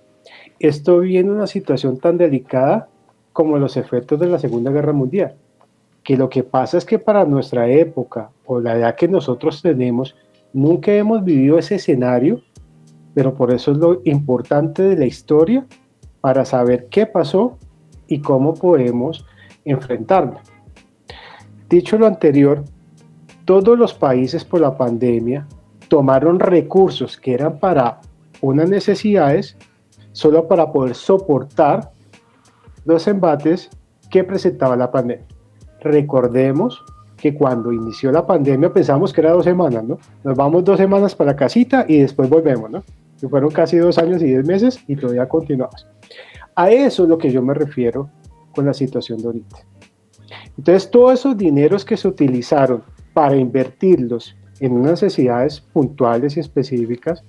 esto 0.59 0.99
viene 0.99 1.31
una 1.31 1.47
situación 1.47 1.97
tan 1.97 2.15
delicada 2.17 2.87
como 3.33 3.57
los 3.57 3.75
efectos 3.75 4.19
de 4.19 4.27
la 4.27 4.37
Segunda 4.37 4.69
Guerra 4.69 4.93
Mundial 4.93 5.35
que 6.03 6.17
lo 6.17 6.29
que 6.29 6.43
pasa 6.43 6.77
es 6.77 6.85
que 6.85 6.99
para 6.99 7.25
nuestra 7.25 7.67
época 7.67 8.31
o 8.45 8.59
la 8.59 8.75
edad 8.75 8.95
que 8.95 9.07
nosotros 9.07 9.61
tenemos, 9.61 10.15
nunca 10.53 10.93
hemos 10.93 11.23
vivido 11.23 11.57
ese 11.57 11.75
escenario, 11.75 12.41
pero 13.13 13.33
por 13.33 13.53
eso 13.53 13.71
es 13.71 13.77
lo 13.77 14.01
importante 14.05 14.83
de 14.83 14.95
la 14.95 15.05
historia 15.05 15.65
para 16.21 16.45
saber 16.45 16.87
qué 16.89 17.05
pasó 17.05 17.57
y 18.07 18.19
cómo 18.19 18.53
podemos 18.53 19.25
enfrentarlo. 19.65 20.39
Dicho 21.69 21.97
lo 21.97 22.07
anterior, 22.07 22.63
todos 23.45 23.77
los 23.77 23.93
países 23.93 24.43
por 24.43 24.61
la 24.61 24.77
pandemia 24.77 25.47
tomaron 25.87 26.39
recursos 26.39 27.17
que 27.17 27.33
eran 27.33 27.59
para 27.59 28.01
unas 28.41 28.69
necesidades 28.69 29.57
solo 30.13 30.47
para 30.47 30.71
poder 30.71 30.95
soportar 30.95 31.91
los 32.85 33.07
embates 33.07 33.69
que 34.09 34.23
presentaba 34.23 34.75
la 34.75 34.91
pandemia. 34.91 35.25
Recordemos 35.81 36.83
que 37.17 37.35
cuando 37.35 37.71
inició 37.71 38.11
la 38.11 38.25
pandemia 38.25 38.73
pensamos 38.73 39.13
que 39.13 39.21
era 39.21 39.31
dos 39.31 39.43
semanas, 39.43 39.83
¿no? 39.83 39.99
Nos 40.23 40.35
vamos 40.35 40.63
dos 40.63 40.77
semanas 40.77 41.15
para 41.15 41.35
casita 41.35 41.85
y 41.87 41.99
después 41.99 42.29
volvemos, 42.29 42.69
¿no? 42.69 42.83
Que 43.19 43.27
fueron 43.27 43.51
casi 43.51 43.77
dos 43.77 43.97
años 43.97 44.21
y 44.21 44.25
diez 44.25 44.45
meses 44.45 44.79
y 44.87 44.95
todavía 44.95 45.27
continuamos. 45.27 45.87
A 46.55 46.71
eso 46.71 47.03
es 47.03 47.09
lo 47.09 47.17
que 47.17 47.31
yo 47.31 47.41
me 47.41 47.53
refiero 47.53 48.09
con 48.53 48.65
la 48.65 48.73
situación 48.73 49.19
de 49.19 49.27
ahorita. 49.27 49.57
Entonces, 50.57 50.89
todos 50.89 51.13
esos 51.13 51.37
dineros 51.37 51.85
que 51.85 51.97
se 51.97 52.07
utilizaron 52.07 52.83
para 53.13 53.35
invertirlos 53.35 54.35
en 54.59 54.73
unas 54.73 55.01
necesidades 55.03 55.61
puntuales 55.61 56.37
y 56.37 56.39
específicas, 56.39 57.23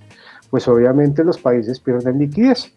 pues 0.51 0.69
obviamente 0.69 1.25
los 1.25 1.39
países 1.39 1.81
pierden 1.81 2.19
liquidez. 2.19 2.75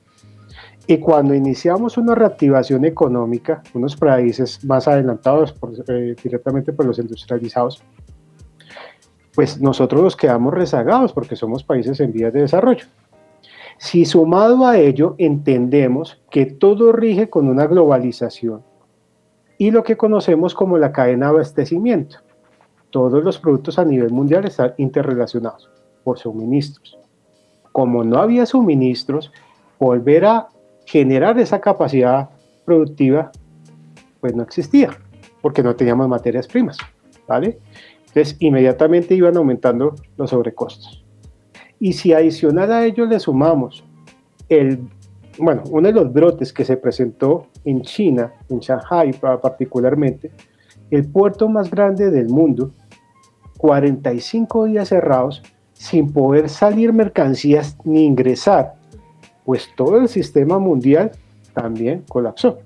Y 0.87 0.97
cuando 0.97 1.33
iniciamos 1.33 1.97
una 1.97 2.13
reactivación 2.13 2.85
económica, 2.85 3.63
unos 3.73 3.95
países 3.95 4.63
más 4.63 4.87
adelantados 4.87 5.55
eh, 5.87 6.15
directamente 6.21 6.73
por 6.73 6.85
los 6.85 6.99
industrializados, 6.99 7.81
pues 9.33 9.59
nosotros 9.59 10.01
nos 10.01 10.15
quedamos 10.15 10.53
rezagados 10.53 11.11
porque 11.11 11.35
somos 11.35 11.63
países 11.63 11.99
en 11.99 12.13
vías 12.13 12.33
de 12.33 12.41
desarrollo. 12.41 12.85
Si 13.77 14.05
sumado 14.05 14.65
a 14.65 14.77
ello 14.77 15.15
entendemos 15.17 16.21
que 16.29 16.45
todo 16.45 16.91
rige 16.91 17.29
con 17.29 17.47
una 17.47 17.65
globalización 17.65 18.63
y 19.57 19.71
lo 19.71 19.83
que 19.83 19.97
conocemos 19.97 20.53
como 20.53 20.77
la 20.77 20.91
cadena 20.91 21.27
de 21.27 21.33
abastecimiento. 21.33 22.19
Todos 22.89 23.23
los 23.23 23.39
productos 23.39 23.77
a 23.79 23.85
nivel 23.85 24.11
mundial 24.11 24.45
están 24.45 24.73
interrelacionados 24.77 25.69
por 26.03 26.17
suministros. 26.17 26.97
Como 27.71 28.03
no 28.03 28.19
había 28.19 28.45
suministros, 28.45 29.31
volver 29.79 30.25
a 30.25 30.47
generar 30.85 31.37
esa 31.39 31.59
capacidad 31.59 32.29
productiva, 32.63 33.31
pues 34.19 34.35
no 34.35 34.43
existía, 34.43 34.89
porque 35.41 35.63
no 35.63 35.75
teníamos 35.75 36.07
materias 36.07 36.47
primas, 36.47 36.77
¿vale? 37.27 37.59
Entonces, 38.07 38.37
inmediatamente 38.39 39.13
iban 39.13 39.35
aumentando 39.37 39.95
los 40.17 40.29
sobrecostos. 40.29 41.03
Y 41.79 41.93
si 41.93 42.13
adicional 42.13 42.71
a 42.71 42.85
ello 42.85 43.05
le 43.05 43.19
sumamos 43.19 43.83
el, 44.47 44.79
bueno, 45.37 45.63
uno 45.69 45.87
de 45.87 45.93
los 45.93 46.13
brotes 46.13 46.53
que 46.53 46.63
se 46.63 46.77
presentó 46.77 47.47
en 47.65 47.81
China, 47.81 48.33
en 48.49 48.59
Shanghai 48.59 49.11
particularmente, 49.41 50.31
el 50.91 51.07
puerto 51.09 51.49
más 51.49 51.69
grande 51.69 52.09
del 52.11 52.29
mundo, 52.29 52.71
45 53.57 54.65
días 54.65 54.89
cerrados 54.89 55.41
sin 55.73 56.13
poder 56.13 56.47
salir 56.49 56.93
mercancías 56.93 57.77
ni 57.83 58.05
ingresar 58.05 58.75
pues 59.45 59.69
todo 59.75 59.97
el 59.97 60.09
sistema 60.09 60.59
mundial 60.59 61.11
también 61.53 62.03
colapsó 62.09 62.59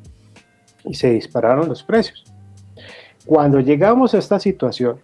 y 0.86 0.94
se 0.96 1.12
dispararon 1.12 1.68
los 1.68 1.84
precios. 1.84 2.24
Cuando 3.26 3.60
llegamos 3.60 4.14
a 4.14 4.18
esta 4.18 4.40
situación, 4.40 4.98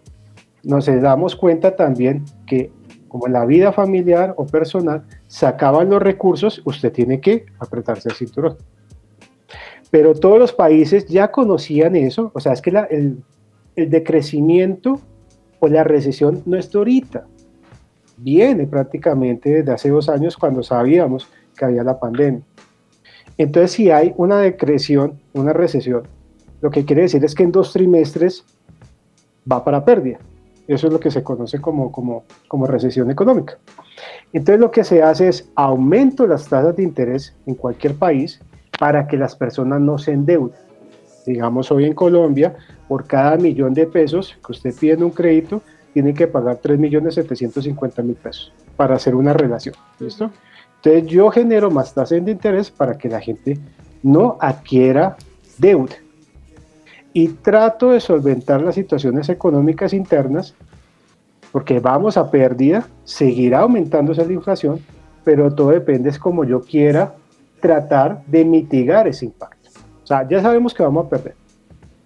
nos 0.64 0.86
damos 0.86 1.36
cuenta 1.36 1.76
también 1.76 2.24
que 2.48 2.72
como 3.08 3.28
en 3.28 3.34
la 3.34 3.46
vida 3.46 3.72
familiar 3.72 4.34
o 4.38 4.46
personal 4.46 5.04
se 5.28 5.46
acaban 5.46 5.90
los 5.90 6.02
recursos, 6.02 6.62
usted 6.66 6.92
tiene 6.92 7.22
que 7.22 7.46
apretarse 7.60 8.10
el 8.10 8.16
cinturón. 8.16 8.58
Pero 9.92 10.14
todos 10.14 10.40
los 10.40 10.52
países 10.52 11.06
ya 11.06 11.32
conocían 11.32 11.96
eso, 11.96 12.32
o 12.34 12.40
sea, 12.40 12.54
es 12.54 12.62
que 12.62 12.72
el, 12.90 13.24
el 13.76 13.90
decrecimiento 13.90 15.00
o 15.60 15.68
la 15.68 15.84
recesión 15.84 16.42
no 16.46 16.58
es 16.58 16.72
de 16.72 16.78
ahorita, 16.78 17.28
viene 18.18 18.66
prácticamente 18.66 19.50
desde 19.50 19.72
hace 19.72 19.90
dos 19.90 20.10
años 20.10 20.36
cuando 20.36 20.64
sabíamos 20.64 21.30
que 21.56 21.66
había 21.66 21.84
la 21.84 22.00
pandemia. 22.00 22.42
Entonces, 23.38 23.72
si 23.72 23.92
hay 23.92 24.14
una 24.18 24.40
decreción, 24.40 25.20
una 25.34 25.54
recesión, 25.54 26.08
lo 26.62 26.72
que 26.72 26.86
quiere 26.86 27.04
decir 27.04 27.24
es 27.24 27.36
que 27.36 27.44
en 27.44 27.52
dos 27.52 27.74
trimestres 27.74 28.46
va 29.52 29.64
para 29.64 29.84
pérdida. 29.84 30.20
Eso 30.68 30.88
es 30.88 30.94
lo 30.94 31.00
que 31.00 31.12
se 31.12 31.22
conoce 31.22 31.62
como, 31.62 31.92
como, 31.92 32.68
recesión 32.68 33.12
económica. 33.12 33.58
Entonces, 34.34 34.60
lo 34.60 34.72
que 34.72 34.84
se 34.84 35.04
hace 35.04 35.28
es 35.28 35.50
aumento 35.56 36.26
las 36.26 36.48
tasas 36.48 36.76
de 36.76 36.84
interés 36.84 37.36
en 37.46 37.56
cualquier 37.56 37.96
país 37.96 38.40
para 38.80 39.08
que 39.08 39.18
las 39.18 39.36
personas 39.36 39.80
no 39.80 39.98
se 39.98 40.14
endeuden. 40.14 40.58
Digamos, 41.26 41.72
hoy 41.72 41.86
en 41.86 41.94
Colombia, 41.94 42.56
por 42.88 43.06
cada 43.06 43.38
millón 43.38 43.74
de 43.74 43.86
pesos 43.86 44.38
que 44.46 44.52
usted 44.52 44.74
pide 44.80 44.94
en 44.94 45.04
un 45.04 45.12
crédito, 45.12 45.62
tiene 45.94 46.14
que 46.14 46.28
pagar 46.28 46.60
3.750.000 46.62 48.16
pesos 48.16 48.54
para 48.76 48.96
hacer 48.96 49.16
una 49.16 49.34
relación. 49.34 49.76
¿Listo? 50.00 50.32
Entonces 50.86 51.12
yo 51.12 51.32
genero 51.32 51.72
más 51.72 51.96
tasas 51.96 52.24
de 52.24 52.32
interés 52.32 52.70
para 52.70 52.96
que 52.96 53.10
la 53.10 53.20
gente 53.20 53.58
no 54.04 54.38
adquiera 54.40 55.18
deuda. 55.58 55.96
Y 57.12 57.30
trato 57.30 57.90
de 57.90 58.00
solventar 58.00 58.62
las 58.62 58.76
situaciones 58.76 59.30
económicas 59.30 59.94
internas 59.94 60.54
porque 61.52 61.80
vamos 61.80 62.18
a 62.18 62.30
pérdida, 62.30 62.88
seguirá 63.04 63.62
aumentándose 63.62 64.24
la 64.28 64.34
inflación, 64.34 64.80
pero 65.24 65.52
todo 65.52 65.70
depende 65.70 66.10
es 66.10 66.20
como 66.20 66.44
yo 66.44 66.62
quiera 66.62 67.16
tratar 67.62 68.24
de 68.28 68.46
mitigar 68.46 69.08
ese 69.08 69.26
impacto. 69.26 69.70
O 70.04 70.06
sea, 70.06 70.28
ya 70.30 70.40
sabemos 70.40 70.72
que 70.76 70.84
vamos 70.84 71.08
a 71.08 71.10
perder. 71.10 71.36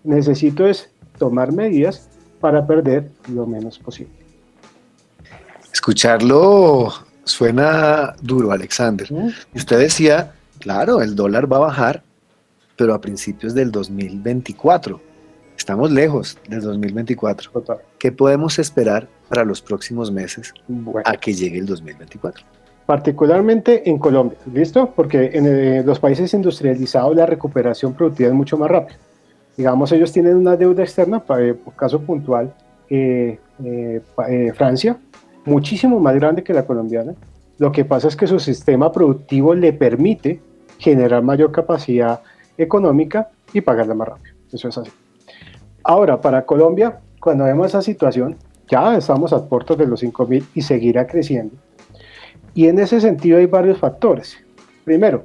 Necesito 0.05 0.65
es 0.65 0.89
tomar 1.17 1.51
medidas 1.51 2.07
para 2.39 2.65
perder 2.65 3.09
lo 3.27 3.45
menos 3.45 3.77
posible. 3.77 4.13
Escucharlo 5.73 7.08
suena 7.29 8.15
duro, 8.21 8.51
Alexander. 8.51 9.07
Usted 9.55 9.79
decía, 9.79 10.33
claro, 10.59 11.01
el 11.01 11.15
dólar 11.15 11.51
va 11.51 11.57
a 11.57 11.61
bajar, 11.61 12.03
pero 12.75 12.93
a 12.93 13.01
principios 13.01 13.53
del 13.53 13.71
2024. 13.71 14.99
Estamos 15.57 15.91
lejos 15.91 16.37
del 16.47 16.61
2024. 16.61 17.51
¿Qué 17.97 18.11
podemos 18.11 18.57
esperar 18.59 19.07
para 19.27 19.43
los 19.43 19.61
próximos 19.61 20.11
meses 20.11 20.53
a 21.05 21.13
que 21.17 21.33
llegue 21.33 21.59
el 21.59 21.65
2024? 21.65 22.45
Particularmente 22.85 23.87
en 23.87 23.99
Colombia, 23.99 24.39
¿listo? 24.51 24.91
Porque 24.95 25.31
en 25.33 25.45
eh, 25.45 25.83
los 25.85 25.99
países 25.99 26.33
industrializados 26.33 27.15
la 27.15 27.27
recuperación 27.27 27.93
productiva 27.93 28.29
es 28.29 28.35
mucho 28.35 28.57
más 28.57 28.71
rápida. 28.71 28.97
Digamos, 29.55 29.91
ellos 29.91 30.11
tienen 30.11 30.37
una 30.37 30.55
deuda 30.55 30.81
externa, 30.81 31.19
para, 31.19 31.45
eh, 31.45 31.53
por 31.53 31.75
caso 31.75 32.01
puntual, 32.01 32.51
eh, 32.89 33.37
Francia, 34.55 34.97
muchísimo 35.49 35.99
más 35.99 36.15
grande 36.15 36.43
que 36.43 36.53
la 36.53 36.65
colombiana. 36.65 37.13
Lo 37.57 37.71
que 37.71 37.83
pasa 37.83 38.07
es 38.07 38.15
que 38.15 38.27
su 38.27 38.39
sistema 38.39 38.91
productivo 38.91 39.53
le 39.53 39.73
permite 39.73 40.39
generar 40.77 41.21
mayor 41.23 41.51
capacidad 41.51 42.21
económica 42.57 43.29
y 43.53 43.61
pagarla 43.61 43.95
más 43.95 44.07
rápido. 44.07 44.35
Eso 44.51 44.69
es 44.69 44.77
así. 44.77 44.91
Ahora, 45.83 46.21
para 46.21 46.45
Colombia, 46.45 46.99
cuando 47.19 47.45
vemos 47.45 47.67
esa 47.67 47.81
situación, 47.81 48.37
ya 48.67 48.95
estamos 48.95 49.33
a 49.33 49.47
puertas 49.47 49.77
de 49.77 49.87
los 49.87 50.03
5.000 50.03 50.43
y 50.53 50.61
seguirá 50.61 51.07
creciendo. 51.07 51.55
Y 52.53 52.67
en 52.67 52.79
ese 52.79 53.01
sentido 53.01 53.37
hay 53.37 53.45
varios 53.45 53.77
factores. 53.77 54.37
Primero, 54.85 55.23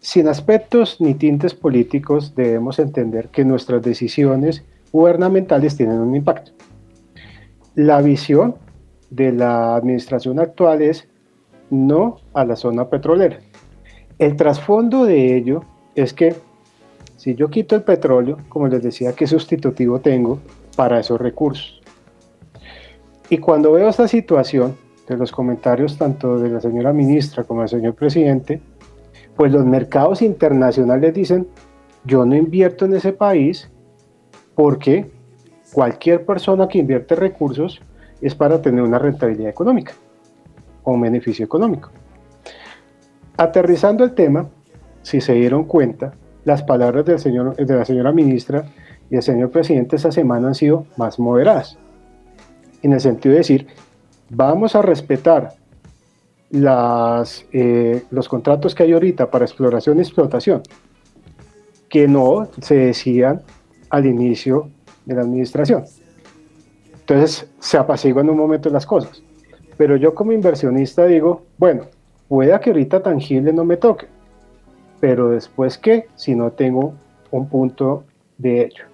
sin 0.00 0.28
aspectos 0.28 1.00
ni 1.00 1.14
tintes 1.14 1.54
políticos 1.54 2.34
debemos 2.34 2.78
entender 2.78 3.28
que 3.28 3.44
nuestras 3.44 3.82
decisiones 3.82 4.64
gubernamentales 4.92 5.76
tienen 5.76 5.98
un 5.98 6.16
impacto. 6.16 6.52
La 7.74 8.00
visión 8.00 8.54
de 9.10 9.32
la 9.32 9.74
administración 9.76 10.38
actual 10.38 10.82
es 10.82 11.08
no 11.68 12.16
a 12.32 12.44
la 12.44 12.56
zona 12.56 12.88
petrolera. 12.88 13.40
El 14.18 14.36
trasfondo 14.36 15.04
de 15.04 15.36
ello 15.36 15.64
es 15.94 16.12
que 16.12 16.34
si 17.16 17.34
yo 17.34 17.48
quito 17.48 17.76
el 17.76 17.82
petróleo, 17.82 18.38
como 18.48 18.68
les 18.68 18.82
decía, 18.82 19.12
¿qué 19.12 19.26
sustitutivo 19.26 20.00
tengo 20.00 20.38
para 20.76 21.00
esos 21.00 21.20
recursos? 21.20 21.80
Y 23.28 23.38
cuando 23.38 23.72
veo 23.72 23.88
esta 23.88 24.08
situación, 24.08 24.74
de 25.10 25.16
los 25.16 25.32
comentarios 25.32 25.98
tanto 25.98 26.38
de 26.38 26.48
la 26.48 26.60
señora 26.60 26.92
ministra 26.92 27.42
como 27.42 27.60
del 27.60 27.68
señor 27.68 27.94
presidente, 27.94 28.62
pues 29.36 29.50
los 29.52 29.66
mercados 29.66 30.22
internacionales 30.22 31.12
dicen, 31.12 31.48
yo 32.04 32.24
no 32.24 32.36
invierto 32.36 32.84
en 32.84 32.94
ese 32.94 33.12
país 33.12 33.68
porque 34.54 35.10
cualquier 35.72 36.24
persona 36.24 36.68
que 36.68 36.78
invierte 36.78 37.16
recursos 37.16 37.80
es 38.20 38.34
para 38.34 38.60
tener 38.60 38.82
una 38.82 38.98
rentabilidad 38.98 39.50
económica 39.50 39.92
o 40.82 40.92
un 40.92 41.00
beneficio 41.00 41.44
económico. 41.44 41.90
Aterrizando 43.36 44.04
el 44.04 44.12
tema, 44.12 44.48
si 45.02 45.20
se 45.20 45.34
dieron 45.34 45.64
cuenta, 45.64 46.12
las 46.44 46.62
palabras 46.62 47.04
del 47.04 47.18
señor, 47.18 47.56
de 47.56 47.74
la 47.74 47.84
señora 47.84 48.12
ministra 48.12 48.64
y 49.08 49.14
del 49.14 49.22
señor 49.22 49.50
presidente 49.50 49.96
esta 49.96 50.12
semana 50.12 50.48
han 50.48 50.54
sido 50.54 50.86
más 50.96 51.18
moderadas, 51.18 51.78
en 52.82 52.92
el 52.92 53.00
sentido 53.00 53.32
de 53.32 53.38
decir, 53.38 53.66
vamos 54.30 54.74
a 54.74 54.82
respetar 54.82 55.52
las, 56.50 57.44
eh, 57.52 58.02
los 58.10 58.28
contratos 58.28 58.74
que 58.74 58.82
hay 58.82 58.92
ahorita 58.92 59.30
para 59.30 59.44
exploración 59.44 59.98
y 59.98 60.00
explotación, 60.00 60.62
que 61.88 62.08
no 62.08 62.48
se 62.60 62.76
decían 62.76 63.42
al 63.90 64.06
inicio 64.06 64.70
de 65.04 65.14
la 65.14 65.22
administración. 65.22 65.84
Entonces 67.10 67.50
se 67.58 67.76
apaciguan 67.76 68.30
un 68.30 68.36
momento 68.36 68.70
las 68.70 68.86
cosas. 68.86 69.20
Pero 69.76 69.96
yo 69.96 70.14
como 70.14 70.30
inversionista 70.30 71.06
digo, 71.06 71.42
bueno, 71.58 71.86
pueda 72.28 72.60
que 72.60 72.70
ahorita 72.70 73.02
tangible 73.02 73.52
no 73.52 73.64
me 73.64 73.76
toque, 73.76 74.06
pero 75.00 75.28
después 75.28 75.76
qué 75.76 76.06
si 76.14 76.36
no 76.36 76.52
tengo 76.52 76.94
un 77.32 77.48
punto 77.48 78.04
de 78.38 78.66
ello. 78.66 78.84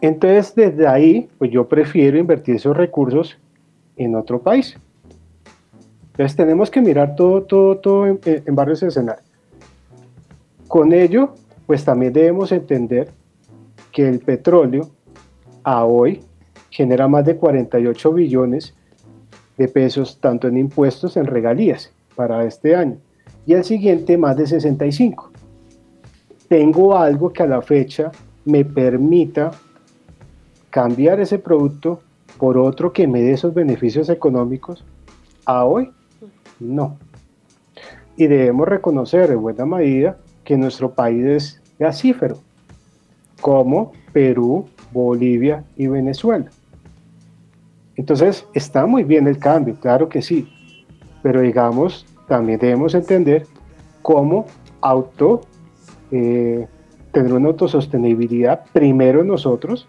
Entonces 0.00 0.54
desde 0.54 0.86
ahí, 0.86 1.28
pues 1.36 1.50
yo 1.50 1.68
prefiero 1.68 2.16
invertir 2.16 2.54
esos 2.54 2.74
recursos 2.74 3.36
en 3.98 4.14
otro 4.14 4.40
país. 4.40 4.74
Entonces 6.12 6.36
tenemos 6.36 6.70
que 6.70 6.80
mirar 6.80 7.16
todo, 7.16 7.42
todo, 7.42 7.76
todo 7.76 8.06
en, 8.06 8.18
en 8.24 8.54
varios 8.54 8.82
escenarios. 8.82 9.30
Con 10.66 10.94
ello, 10.94 11.34
pues 11.66 11.84
también 11.84 12.14
debemos 12.14 12.50
entender 12.50 13.10
que 13.92 14.08
el 14.08 14.20
petróleo 14.20 14.88
a 15.62 15.84
hoy 15.84 16.22
genera 16.78 17.08
más 17.08 17.24
de 17.24 17.36
48 17.36 18.12
billones 18.12 18.72
de 19.56 19.66
pesos 19.66 20.20
tanto 20.20 20.46
en 20.46 20.56
impuestos 20.56 21.16
en 21.16 21.26
regalías 21.26 21.92
para 22.14 22.44
este 22.44 22.76
año 22.76 22.98
y 23.46 23.54
el 23.54 23.64
siguiente 23.64 24.16
más 24.16 24.36
de 24.36 24.46
65. 24.46 25.32
Tengo 26.46 26.96
algo 26.96 27.32
que 27.32 27.42
a 27.42 27.48
la 27.48 27.62
fecha 27.62 28.12
me 28.44 28.64
permita 28.64 29.50
cambiar 30.70 31.18
ese 31.18 31.40
producto 31.40 32.00
por 32.38 32.56
otro 32.56 32.92
que 32.92 33.08
me 33.08 33.22
dé 33.22 33.32
esos 33.32 33.52
beneficios 33.52 34.08
económicos, 34.08 34.84
a 35.46 35.64
hoy 35.64 35.90
no. 36.60 36.96
Y 38.16 38.28
debemos 38.28 38.68
reconocer 38.68 39.32
en 39.32 39.42
buena 39.42 39.66
medida 39.66 40.16
que 40.44 40.56
nuestro 40.56 40.92
país 40.92 41.24
es 41.24 41.62
gasífero, 41.80 42.38
como 43.40 43.90
Perú, 44.12 44.68
Bolivia 44.92 45.64
y 45.76 45.88
Venezuela. 45.88 46.48
Entonces, 47.98 48.46
está 48.54 48.86
muy 48.86 49.02
bien 49.02 49.26
el 49.26 49.38
cambio, 49.38 49.74
claro 49.74 50.08
que 50.08 50.22
sí, 50.22 50.48
pero 51.20 51.40
digamos, 51.40 52.06
también 52.28 52.60
debemos 52.60 52.94
entender 52.94 53.44
cómo 54.02 54.46
auto, 54.80 55.40
eh, 56.12 56.68
tener 57.10 57.32
una 57.32 57.48
autosostenibilidad 57.48 58.64
primero 58.72 59.24
nosotros 59.24 59.88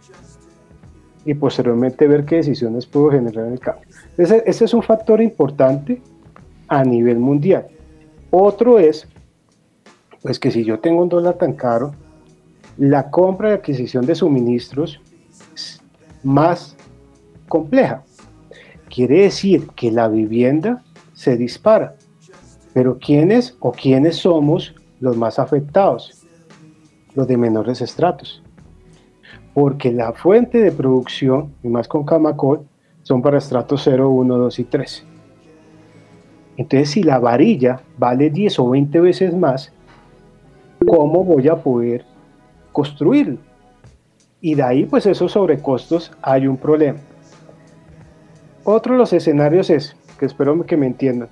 y 1.24 1.36
posteriormente 1.36 2.08
ver 2.08 2.26
qué 2.26 2.38
decisiones 2.38 2.88
puedo 2.88 3.12
generar 3.12 3.45
en 3.45 3.54
el 3.54 3.60
cambio. 3.60 3.88
Ese, 4.17 4.41
ese 4.43 4.65
es 4.65 4.74
un 4.74 4.82
factor 4.82 5.22
importante 5.22 6.02
a 6.67 6.84
nivel 6.84 7.19
mundial. 7.19 7.67
Otro 8.32 8.80
es, 8.80 9.08
pues 10.24 10.39
que 10.39 10.50
si 10.50 10.63
yo 10.63 10.80
tengo 10.80 11.04
un 11.04 11.10
dólar 11.10 11.36
tan 11.36 11.54
caro, 11.54 11.93
la 12.76 13.12
compra 13.12 13.52
y 13.52 13.54
adquisición 13.54 14.08
de 14.08 14.15
suministros 14.15 15.00
más 16.24 16.76
compleja. 17.49 18.03
Quiere 18.89 19.23
decir 19.23 19.67
que 19.75 19.91
la 19.91 20.07
vivienda 20.07 20.83
se 21.13 21.35
dispara. 21.35 21.95
Pero 22.73 22.97
¿quiénes 22.97 23.57
o 23.59 23.73
quiénes 23.73 24.15
somos 24.15 24.73
los 25.01 25.17
más 25.17 25.39
afectados? 25.39 26.25
Los 27.15 27.27
de 27.27 27.35
menores 27.35 27.81
estratos 27.81 28.41
porque 29.53 29.91
la 29.91 30.13
fuente 30.13 30.59
de 30.59 30.71
producción, 30.71 31.53
y 31.63 31.67
más 31.67 31.88
con 31.88 32.05
Camacol, 32.05 32.62
son 33.03 33.21
para 33.21 33.39
estratos 33.39 33.81
0, 33.83 34.09
1, 34.09 34.38
2 34.38 34.59
y 34.59 34.63
3. 34.63 35.05
Entonces, 36.57 36.89
si 36.89 37.03
la 37.03 37.19
varilla 37.19 37.81
vale 37.97 38.29
10 38.29 38.59
o 38.59 38.69
20 38.69 39.01
veces 39.01 39.35
más, 39.35 39.73
¿cómo 40.85 41.23
voy 41.23 41.47
a 41.47 41.55
poder 41.55 42.05
construirlo? 42.71 43.38
Y 44.41 44.55
de 44.55 44.63
ahí, 44.63 44.85
pues 44.85 45.05
esos 45.05 45.33
sobrecostos 45.33 46.12
hay 46.21 46.47
un 46.47 46.55
problema. 46.55 46.99
Otro 48.71 48.93
de 48.93 48.99
los 48.99 49.13
escenarios 49.13 49.71
es, 49.71 49.95
que 50.19 50.27
espero 50.27 50.63
que 50.63 50.77
me 50.77 50.86
entiendan, 50.86 51.27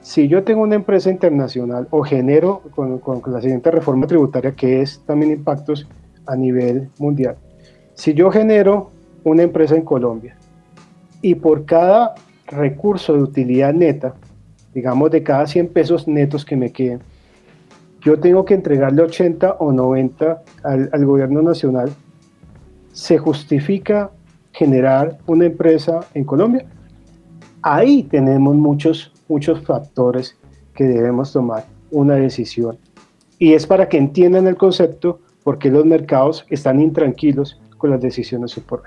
si 0.00 0.26
yo 0.26 0.42
tengo 0.42 0.62
una 0.62 0.74
empresa 0.74 1.10
internacional 1.10 1.86
o 1.90 2.02
genero 2.02 2.62
con, 2.74 3.02
la 3.26 3.42
siguiente 3.42 3.70
reforma 3.70 4.06
tributaria, 4.06 4.52
que 4.52 4.80
es 4.80 5.02
también 5.04 5.32
impactos 5.32 5.86
a 6.24 6.34
nivel 6.34 6.88
mundial, 6.98 7.36
si 7.92 8.14
yo 8.14 8.30
genero 8.30 8.90
una 9.22 9.42
empresa 9.42 9.76
en 9.76 9.82
Colombia 9.82 10.34
y 11.20 11.34
por 11.34 11.66
cada 11.66 12.14
recurso 12.46 13.12
de 13.12 13.22
utilidad 13.22 13.74
neta, 13.74 14.14
digamos 14.72 15.10
de 15.10 15.22
cada 15.22 15.46
100 15.46 15.68
pesos 15.68 16.08
netos 16.08 16.46
que 16.46 16.56
me 16.56 16.72
queden, 16.72 17.00
yo 18.00 18.18
tengo 18.18 18.46
que 18.46 18.54
entregarle 18.54 19.02
80 19.02 19.56
o 19.58 19.72
90 19.72 20.42
al, 20.62 21.04
gobierno 21.04 21.42
nacional, 21.42 21.90
¿se 22.92 23.18
justifica 23.18 24.10
generar 24.52 25.18
una 25.26 25.44
empresa 25.44 26.00
en 26.14 26.24
Colombia? 26.24 26.64
Ahí 27.62 28.02
tenemos 28.04 28.54
muchos, 28.56 29.12
muchos 29.28 29.60
factores 29.64 30.36
que 30.74 30.84
debemos 30.84 31.32
tomar 31.32 31.66
una 31.90 32.14
decisión. 32.14 32.78
Y 33.38 33.54
es 33.54 33.66
para 33.66 33.88
que 33.88 33.98
entiendan 33.98 34.46
el 34.46 34.56
concepto 34.56 35.20
porque 35.42 35.70
los 35.70 35.84
mercados 35.84 36.44
están 36.50 36.80
intranquilos 36.80 37.60
con 37.78 37.90
las 37.90 38.00
decisiones 38.00 38.54
por 38.60 38.82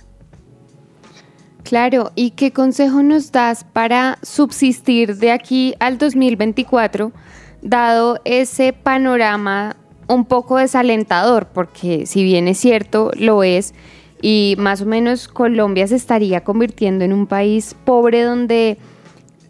Claro, 1.63 2.11
¿y 2.15 2.31
qué 2.31 2.51
consejo 2.51 3.01
nos 3.01 3.31
das 3.31 3.63
para 3.63 4.17
subsistir 4.23 5.15
de 5.15 5.31
aquí 5.31 5.73
al 5.79 5.97
2024, 5.97 7.13
dado 7.61 8.19
ese 8.25 8.73
panorama 8.73 9.77
un 10.07 10.25
poco 10.25 10.57
desalentador? 10.57 11.47
Porque 11.47 12.05
si 12.05 12.23
bien 12.23 12.49
es 12.49 12.57
cierto, 12.57 13.11
lo 13.15 13.43
es, 13.43 13.73
y 14.21 14.55
más 14.59 14.81
o 14.81 14.85
menos 14.85 15.27
Colombia 15.27 15.87
se 15.87 15.95
estaría 15.95 16.43
convirtiendo 16.43 17.03
en 17.03 17.13
un 17.13 17.27
país 17.27 17.75
pobre 17.85 18.23
donde 18.23 18.77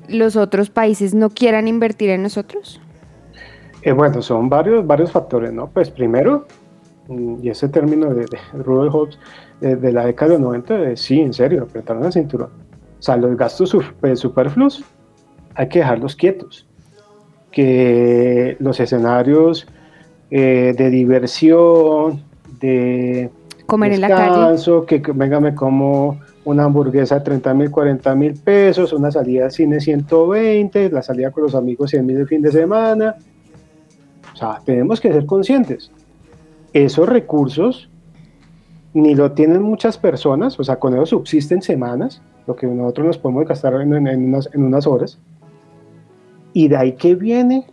los 0.08 0.36
otros 0.36 0.70
países 0.70 1.14
no 1.14 1.30
quieran 1.30 1.68
invertir 1.68 2.10
en 2.10 2.24
nosotros? 2.24 2.82
Eh, 3.84 3.92
bueno, 3.92 4.22
son 4.22 4.50
varios, 4.50 4.86
varios 4.86 5.12
factores, 5.12 5.52
¿no? 5.52 5.68
Pues 5.68 5.90
primero, 5.90 6.46
mm, 7.08 7.36
y 7.42 7.50
ese 7.50 7.68
término 7.70 8.14
de, 8.14 8.26
Rudolf 8.54 8.94
Hobbes 8.94 9.20
de, 9.60 9.92
la 9.92 10.06
década 10.06 10.34
de 10.34 10.40
90, 10.40 10.96
sí, 10.96 11.20
en 11.20 11.34
serio, 11.34 11.64
apretaron 11.64 12.04
la 12.04 12.12
cintura. 12.12 12.46
O 12.46 13.02
sea, 13.02 13.18
los 13.18 13.36
gastos 13.38 13.76
pues, 14.00 14.20
superfluos 14.20 14.84
hay 15.56 15.70
que 15.70 15.80
dejarlos 15.80 16.16
quietos. 16.16 16.68
Que 17.52 18.56
los 18.60 18.80
escenarios 18.80 19.68
eh, 20.30 20.74
de 20.78 20.90
diversión, 20.90 22.24
de 22.60 23.30
comer 23.72 23.94
en 23.94 24.02
la 24.02 24.10
calle. 24.10 24.86
Que, 24.86 25.02
venga, 25.14 25.40
me 25.40 25.56
como 25.56 26.20
una 26.44 26.66
hamburguesa 26.66 27.16
de 27.16 27.22
30 27.22 27.54
mil, 27.54 27.72
40 27.72 28.16
mil 28.16 28.34
pesos, 28.34 28.92
una 28.92 29.12
salida 29.12 29.46
al 29.46 29.52
cine 29.52 29.80
120, 29.80 30.90
la 30.90 31.02
salida 31.02 31.32
con 31.32 31.44
los 31.44 31.56
amigos 31.56 31.92
100 31.92 32.06
mil 32.06 32.18
el 32.18 32.28
fin 32.28 32.42
de 32.42 32.52
semana. 32.52 33.16
O 34.34 34.36
sea, 34.36 34.60
tenemos 34.66 35.00
que 35.00 35.14
ser 35.14 35.26
conscientes. 35.26 35.90
Esos 36.74 37.08
recursos 37.08 37.90
ni 38.94 39.16
lo 39.16 39.32
tienen 39.32 39.62
muchas 39.62 39.98
personas, 39.98 40.60
o 40.60 40.64
sea, 40.66 40.78
con 40.78 40.94
ellos 40.94 41.10
subsisten 41.10 41.62
semanas, 41.62 42.22
lo 42.46 42.58
que 42.58 42.68
nosotros 42.68 43.08
nos 43.08 43.18
podemos 43.18 43.48
gastar 43.48 43.74
en, 43.76 43.94
unas, 43.94 44.50
en 44.54 44.64
unas 44.64 44.86
horas. 44.86 45.18
Y 46.52 46.68
de 46.68 46.76
ahí 46.76 46.92
que 46.94 47.16
viene 47.16 47.66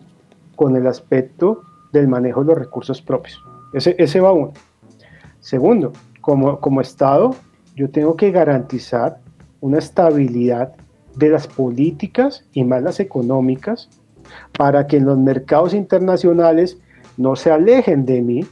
con 0.54 0.76
el 0.76 0.87
aspecto 0.87 1.62
del 1.92 2.06
manejo 2.06 2.42
de 2.42 2.46
los 2.46 2.58
recursos 2.58 3.02
propios. 3.02 3.42
Ese, 3.72 3.96
ese 3.98 4.20
va 4.20 4.32
uno. 4.32 4.52
Segundo, 5.48 5.94
como, 6.20 6.61
como 6.61 6.82
Estado, 6.82 7.34
yo 7.74 7.88
tengo 7.88 8.16
que 8.16 8.30
garantizar 8.30 9.16
una 9.62 9.78
estabilidad 9.78 10.74
de 11.16 11.30
las 11.30 11.46
políticas 11.46 12.44
y 12.52 12.64
más 12.64 12.82
las 12.82 13.00
económicas 13.00 13.88
para 14.58 14.87
que 14.87 15.00
los 15.00 15.16
mercados 15.16 15.72
internacionales 15.72 16.76
no 17.16 17.34
se 17.34 17.50
alejen 17.50 18.04
de 18.04 18.20
mí, 18.20 18.46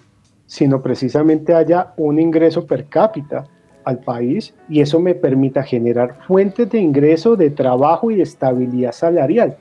sino 0.47 0.81
precisamente 0.81 1.53
haya 1.53 1.93
un 1.99 2.19
ingreso 2.19 2.65
per 2.67 2.87
cápita 2.87 3.45
al 3.85 3.99
país 3.99 4.55
y 4.67 4.81
eso 4.81 4.99
me 4.99 5.15
permita 5.15 5.63
generar 5.63 6.17
fuentes 6.27 6.71
de 6.71 6.79
ingreso, 6.79 7.37
de 7.37 7.51
trabajo 7.51 8.11
y 8.11 8.17
de 8.17 8.23
estabilidad 8.23 8.93
salarial 8.93 9.59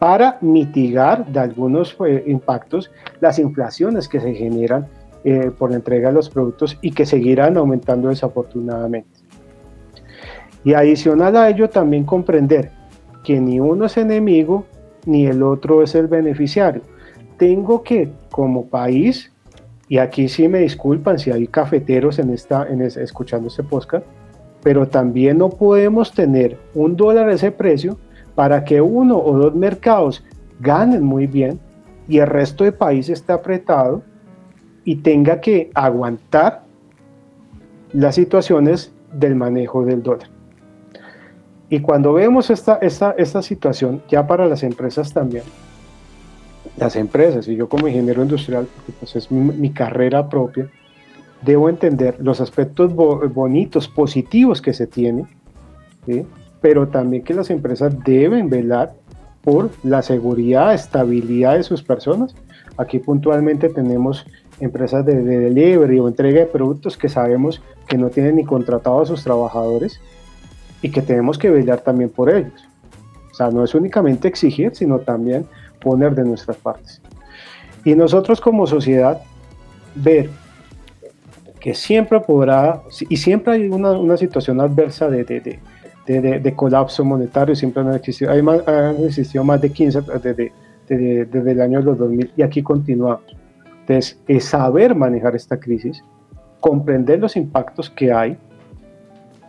para 0.00 0.38
mitigar 0.40 1.26
de 1.26 1.38
algunos 1.38 1.96
eh, 2.04 2.24
impactos 2.26 2.90
las 3.20 3.38
inflaciones 3.38 4.08
que 4.08 4.18
se 4.18 4.34
generan 4.34 4.88
eh, 5.24 5.50
por 5.56 5.70
la 5.70 5.76
entrega 5.76 6.08
de 6.08 6.14
los 6.14 6.28
productos 6.28 6.78
y 6.82 6.92
que 6.92 7.06
seguirán 7.06 7.56
aumentando 7.56 8.08
desafortunadamente. 8.08 9.20
Y 10.64 10.74
adicional 10.74 11.36
a 11.36 11.48
ello 11.48 11.68
también 11.68 12.04
comprender 12.04 12.70
que 13.22 13.40
ni 13.40 13.58
uno 13.60 13.86
es 13.86 13.96
enemigo 13.96 14.66
ni 15.06 15.26
el 15.26 15.42
otro 15.42 15.82
es 15.82 15.94
el 15.94 16.06
beneficiario. 16.06 16.82
Tengo 17.36 17.82
que 17.82 18.10
como 18.30 18.66
país, 18.66 19.32
y 19.88 19.98
aquí 19.98 20.28
sí 20.28 20.48
me 20.48 20.60
disculpan 20.60 21.18
si 21.18 21.30
hay 21.30 21.46
cafeteros 21.46 22.18
en 22.18 22.30
esta, 22.30 22.66
en 22.68 22.80
escuchando 22.82 23.48
este 23.48 23.62
podcast, 23.62 24.06
pero 24.62 24.88
también 24.88 25.38
no 25.38 25.50
podemos 25.50 26.12
tener 26.12 26.58
un 26.74 26.96
dólar 26.96 27.28
a 27.28 27.32
ese 27.34 27.50
precio 27.50 27.98
para 28.34 28.64
que 28.64 28.80
uno 28.80 29.18
o 29.18 29.36
dos 29.36 29.54
mercados 29.54 30.24
ganen 30.60 31.02
muy 31.02 31.26
bien 31.26 31.60
y 32.08 32.18
el 32.18 32.26
resto 32.26 32.64
del 32.64 32.74
país 32.74 33.08
esté 33.08 33.32
apretado 33.32 34.02
y 34.84 34.96
tenga 34.96 35.40
que 35.40 35.70
aguantar 35.74 36.64
las 37.92 38.14
situaciones 38.14 38.92
del 39.12 39.34
manejo 39.36 39.84
del 39.84 40.02
dólar. 40.02 40.28
Y 41.68 41.80
cuando 41.80 42.12
vemos 42.12 42.50
esta, 42.50 42.76
esta, 42.76 43.12
esta 43.12 43.42
situación, 43.42 44.02
ya 44.08 44.26
para 44.26 44.46
las 44.46 44.62
empresas 44.62 45.12
también, 45.12 45.44
las 46.76 46.96
empresas, 46.96 47.48
y 47.48 47.56
yo 47.56 47.68
como 47.68 47.88
ingeniero 47.88 48.22
industrial, 48.22 48.66
porque 48.74 48.92
pues 48.98 49.16
es 49.16 49.30
mi, 49.30 49.70
carrera 49.70 50.28
propia, 50.28 50.68
debo 51.42 51.68
entender 51.68 52.16
los 52.20 52.40
aspectos 52.40 52.94
bonitos, 52.94 53.88
positivos 53.88 54.60
que 54.60 54.72
se 54.72 54.86
tienen, 54.86 55.26
pero 56.60 56.88
también 56.88 57.22
que 57.22 57.34
las 57.34 57.50
empresas 57.50 57.94
deben 58.04 58.50
velar 58.50 58.94
por 59.42 59.70
la 59.82 60.02
seguridad, 60.02 60.74
estabilidad 60.74 61.56
de 61.56 61.62
sus 61.62 61.82
personas. 61.82 62.34
Aquí 62.78 62.98
puntualmente 62.98 63.68
tenemos 63.68 64.26
empresas 64.60 65.04
de, 65.04 65.22
delivery 65.22 65.98
o 65.98 66.08
entrega 66.08 66.40
de 66.40 66.46
productos 66.46 66.96
que 66.96 67.08
sabemos 67.08 67.62
que 67.86 67.98
no 67.98 68.10
tienen 68.10 68.36
ni 68.36 68.44
contratado 68.44 69.00
a 69.00 69.06
sus 69.06 69.22
trabajadores 69.22 70.00
y 70.82 70.90
que 70.90 71.02
tenemos 71.02 71.38
que 71.38 71.50
velar 71.50 71.80
también 71.80 72.10
por 72.10 72.30
ellos. 72.30 72.68
O 73.30 73.34
sea, 73.34 73.50
no 73.50 73.64
es 73.64 73.74
únicamente 73.74 74.28
exigir, 74.28 74.74
sino 74.74 75.00
también 75.00 75.46
poner 75.80 76.14
de 76.14 76.24
nuestras 76.24 76.56
partes. 76.56 77.00
Y 77.84 77.94
nosotros 77.94 78.40
como 78.40 78.66
sociedad, 78.66 79.20
ver 79.94 80.30
que 81.60 81.74
siempre 81.74 82.20
podrá, 82.20 82.82
y 83.08 83.16
siempre 83.16 83.54
hay 83.54 83.68
una, 83.68 83.92
una 83.92 84.16
situación 84.16 84.60
adversa 84.60 85.08
de, 85.08 85.24
de, 85.24 85.58
de, 86.06 86.38
de, 86.38 86.54
colapso 86.54 87.04
monetario, 87.04 87.56
siempre 87.56 87.82
han 87.82 87.94
existido, 87.94 88.30
más, 88.42 88.60
existido 89.02 89.42
más 89.44 89.60
de 89.62 89.72
15 89.72 90.02
desde, 90.22 90.52
desde 90.86 91.50
el 91.50 91.60
año 91.62 91.80
2000 91.80 92.32
y 92.36 92.42
aquí 92.42 92.62
continuamos. 92.62 93.43
Entonces, 93.86 94.18
es 94.28 94.46
saber 94.46 94.94
manejar 94.94 95.36
esta 95.36 95.60
crisis, 95.60 96.02
comprender 96.60 97.18
los 97.18 97.36
impactos 97.36 97.90
que 97.90 98.10
hay 98.10 98.38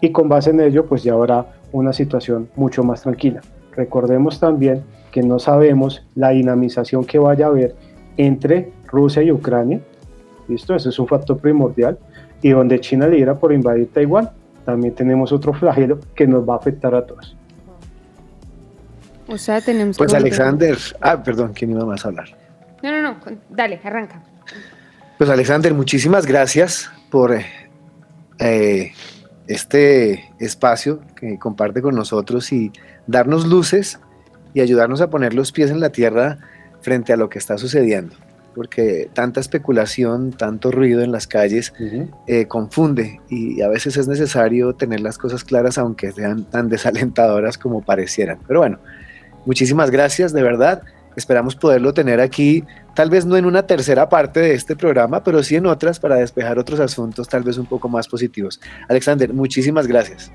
y 0.01 0.11
con 0.11 0.27
base 0.27 0.49
en 0.49 0.59
ello, 0.59 0.85
pues 0.85 1.03
ya 1.03 1.13
habrá 1.13 1.45
una 1.71 1.93
situación 1.93 2.49
mucho 2.57 2.83
más 2.83 3.03
tranquila. 3.03 3.39
Recordemos 3.75 4.39
también 4.39 4.83
que 5.11 5.23
no 5.23 5.39
sabemos 5.39 6.05
la 6.15 6.31
dinamización 6.31 7.05
que 7.05 7.17
vaya 7.17 7.45
a 7.45 7.49
haber 7.49 7.75
entre 8.17 8.73
Rusia 8.87 9.23
y 9.23 9.31
Ucrania. 9.31 9.79
¿Listo? 10.49 10.75
Ese 10.75 10.89
es 10.89 10.99
un 10.99 11.07
factor 11.07 11.37
primordial. 11.37 11.97
Y 12.41 12.49
donde 12.49 12.81
China 12.81 13.07
lidera 13.07 13.39
por 13.39 13.53
invadir 13.53 13.89
Taiwán, 13.93 14.29
también 14.65 14.93
tenemos 14.93 15.31
otro 15.31 15.53
flagelo 15.53 15.99
que 16.13 16.27
nos 16.27 16.47
va 16.47 16.55
a 16.55 16.57
afectar 16.57 16.93
a 16.93 17.05
todos. 17.05 17.37
O 19.27 19.37
sea, 19.37 19.61
tenemos 19.61 19.97
Pues 19.97 20.13
Alexander, 20.13 20.77
ah, 20.99 21.23
perdón, 21.23 21.53
¿quién 21.55 21.71
iba 21.71 21.85
más 21.85 22.05
a 22.05 22.09
hablar? 22.09 22.44
No, 22.85 22.91
no, 22.91 23.01
no, 23.01 23.17
dale, 23.49 23.81
arranca. 23.83 24.21
Pues 25.17 25.27
Alexander, 25.27 25.73
muchísimas 25.73 26.27
gracias 26.27 26.91
por 27.09 27.35
eh, 28.37 28.91
este 29.47 30.29
espacio 30.37 31.01
que 31.15 31.39
comparte 31.39 31.81
con 31.81 31.95
nosotros 31.95 32.51
y 32.51 32.71
darnos 33.07 33.47
luces 33.47 33.99
y 34.53 34.61
ayudarnos 34.61 35.01
a 35.01 35.09
poner 35.09 35.33
los 35.33 35.51
pies 35.51 35.71
en 35.71 35.79
la 35.79 35.89
tierra 35.89 36.37
frente 36.81 37.11
a 37.11 37.17
lo 37.17 37.27
que 37.27 37.39
está 37.39 37.57
sucediendo. 37.57 38.15
Porque 38.53 39.09
tanta 39.13 39.39
especulación, 39.39 40.31
tanto 40.31 40.69
ruido 40.69 41.01
en 41.01 41.11
las 41.11 41.25
calles 41.25 41.73
eh, 42.27 42.45
confunde 42.45 43.19
y 43.29 43.63
a 43.63 43.67
veces 43.67 43.97
es 43.97 44.07
necesario 44.07 44.75
tener 44.75 44.99
las 44.99 45.17
cosas 45.17 45.43
claras 45.43 45.79
aunque 45.79 46.11
sean 46.11 46.43
tan 46.43 46.69
desalentadoras 46.69 47.57
como 47.57 47.81
parecieran. 47.81 48.37
Pero 48.47 48.59
bueno, 48.59 48.77
muchísimas 49.43 49.89
gracias 49.89 50.33
de 50.33 50.43
verdad. 50.43 50.83
Esperamos 51.15 51.55
poderlo 51.55 51.93
tener 51.93 52.19
aquí, 52.19 52.63
tal 52.93 53.09
vez 53.09 53.25
no 53.25 53.37
en 53.37 53.45
una 53.45 53.65
tercera 53.65 54.09
parte 54.09 54.39
de 54.39 54.53
este 54.53 54.75
programa, 54.75 55.23
pero 55.23 55.41
sí 55.43 55.55
en 55.55 55.65
otras 55.65 55.99
para 55.99 56.15
despejar 56.15 56.59
otros 56.59 56.79
asuntos 56.79 57.27
tal 57.27 57.43
vez 57.43 57.57
un 57.57 57.65
poco 57.65 57.87
más 57.89 58.07
positivos. 58.07 58.59
Alexander, 58.89 59.33
muchísimas 59.33 59.87
gracias. 59.87 60.31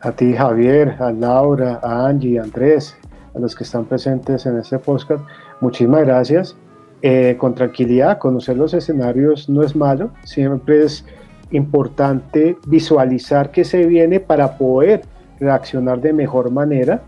A 0.00 0.12
ti, 0.12 0.34
Javier, 0.34 0.96
a 1.00 1.12
Laura, 1.12 1.80
a 1.82 2.06
Angie, 2.06 2.38
a 2.38 2.42
Andrés, 2.42 2.96
a 3.34 3.38
los 3.38 3.54
que 3.54 3.64
están 3.64 3.84
presentes 3.84 4.46
en 4.46 4.58
este 4.58 4.78
podcast, 4.78 5.24
muchísimas 5.60 6.04
gracias. 6.04 6.56
Eh, 7.02 7.36
con 7.38 7.54
tranquilidad, 7.54 8.18
conocer 8.18 8.56
los 8.56 8.72
escenarios 8.72 9.48
no 9.48 9.62
es 9.62 9.76
malo, 9.76 10.10
siempre 10.24 10.84
es 10.84 11.04
importante 11.50 12.56
visualizar 12.66 13.50
qué 13.50 13.64
se 13.64 13.86
viene 13.86 14.18
para 14.18 14.56
poder 14.56 15.02
reaccionar 15.38 16.00
de 16.00 16.12
mejor 16.12 16.50
manera 16.50 17.02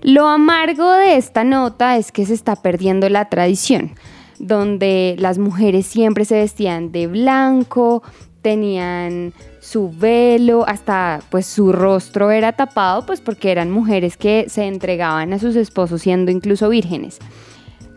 Lo 0.03 0.27
amargo 0.27 0.91
de 0.91 1.17
esta 1.17 1.45
nota 1.45 1.97
es 1.99 2.11
que 2.11 2.27
se 2.27 2.35
está 2.35 2.57
perdiendo 2.57 3.09
la 3.09 3.29
tradición 3.29 3.93
donde 4.40 5.14
las 5.18 5.38
mujeres 5.38 5.87
siempre 5.87 6.24
se 6.24 6.37
vestían 6.37 6.90
de 6.90 7.07
blanco, 7.07 8.03
tenían 8.42 9.33
su 9.61 9.90
velo, 9.90 10.66
hasta 10.66 11.20
pues 11.31 11.46
su 11.46 11.72
rostro 11.72 12.31
era 12.31 12.53
tapado, 12.53 13.05
pues 13.07 13.20
porque 13.20 13.53
eran 13.53 13.70
mujeres 13.70 14.16
que 14.16 14.46
se 14.48 14.66
entregaban 14.66 15.33
a 15.33 15.38
sus 15.38 15.55
esposos 15.57 16.03
siendo 16.03 16.31
incluso 16.31 16.68
vírgenes. 16.70 17.18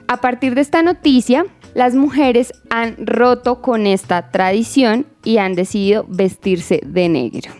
A 0.07 0.17
partir 0.17 0.53
de 0.53 0.61
esta 0.61 0.83
noticia, 0.83 1.45
las 1.73 1.95
mujeres 1.95 2.53
han 2.69 2.95
roto 2.99 3.61
con 3.61 3.87
esta 3.87 4.29
tradición 4.29 5.07
y 5.23 5.37
han 5.37 5.55
decidido 5.55 6.05
vestirse 6.07 6.81
de 6.85 7.09
negro. 7.09 7.51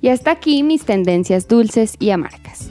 Y 0.00 0.08
hasta 0.08 0.30
aquí 0.30 0.62
mis 0.62 0.84
tendencias 0.84 1.46
dulces 1.46 1.94
y 2.00 2.10
amargas. 2.10 2.70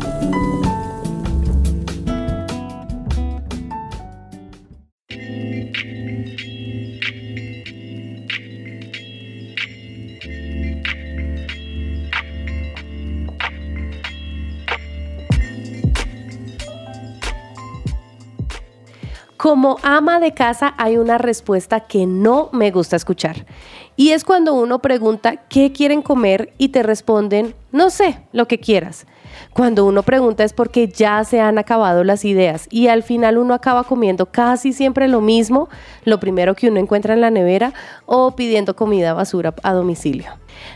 Como 19.41 19.77
ama 19.81 20.19
de 20.19 20.35
casa 20.35 20.75
hay 20.77 20.97
una 20.97 21.17
respuesta 21.17 21.79
que 21.79 22.05
no 22.05 22.49
me 22.51 22.69
gusta 22.69 22.95
escuchar. 22.95 23.47
Y 23.95 24.11
es 24.11 24.23
cuando 24.23 24.53
uno 24.53 24.83
pregunta 24.83 25.47
qué 25.49 25.71
quieren 25.71 26.03
comer 26.03 26.53
y 26.59 26.69
te 26.69 26.83
responden, 26.83 27.55
no 27.71 27.89
sé, 27.89 28.19
lo 28.33 28.47
que 28.47 28.59
quieras. 28.59 29.07
Cuando 29.51 29.87
uno 29.87 30.03
pregunta 30.03 30.43
es 30.43 30.53
porque 30.53 30.89
ya 30.89 31.23
se 31.23 31.41
han 31.41 31.57
acabado 31.57 32.03
las 32.03 32.23
ideas 32.23 32.67
y 32.69 32.87
al 32.87 33.01
final 33.01 33.39
uno 33.39 33.55
acaba 33.55 33.83
comiendo 33.83 34.27
casi 34.27 34.73
siempre 34.73 35.07
lo 35.07 35.21
mismo, 35.21 35.69
lo 36.05 36.19
primero 36.19 36.53
que 36.53 36.69
uno 36.69 36.79
encuentra 36.79 37.15
en 37.15 37.21
la 37.21 37.31
nevera 37.31 37.73
o 38.05 38.35
pidiendo 38.35 38.75
comida 38.75 39.15
basura 39.15 39.55
a 39.63 39.73
domicilio. 39.73 40.33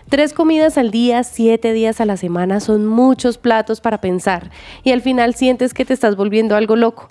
Tres 0.10 0.34
comidas 0.34 0.80
al 0.80 0.90
día, 0.90 1.24
siete 1.24 1.72
días 1.72 2.02
a 2.02 2.06
la 2.06 2.18
semana 2.18 2.60
son 2.60 2.88
muchos 2.88 3.38
platos 3.38 3.80
para 3.80 4.02
pensar 4.02 4.50
y 4.84 4.90
al 4.90 5.02
final 5.02 5.36
sientes 5.36 5.76
que 5.76 5.86
te 5.86 5.94
estás 5.94 6.16
volviendo 6.16 6.56
algo 6.56 6.76
loco. 6.76 7.10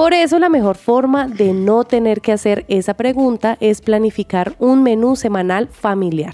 Por 0.00 0.14
eso 0.14 0.38
la 0.38 0.48
mejor 0.48 0.78
forma 0.78 1.28
de 1.28 1.52
no 1.52 1.84
tener 1.84 2.22
que 2.22 2.32
hacer 2.32 2.64
esa 2.68 2.94
pregunta 2.94 3.58
es 3.60 3.82
planificar 3.82 4.54
un 4.58 4.82
menú 4.82 5.14
semanal 5.14 5.68
familiar 5.68 6.32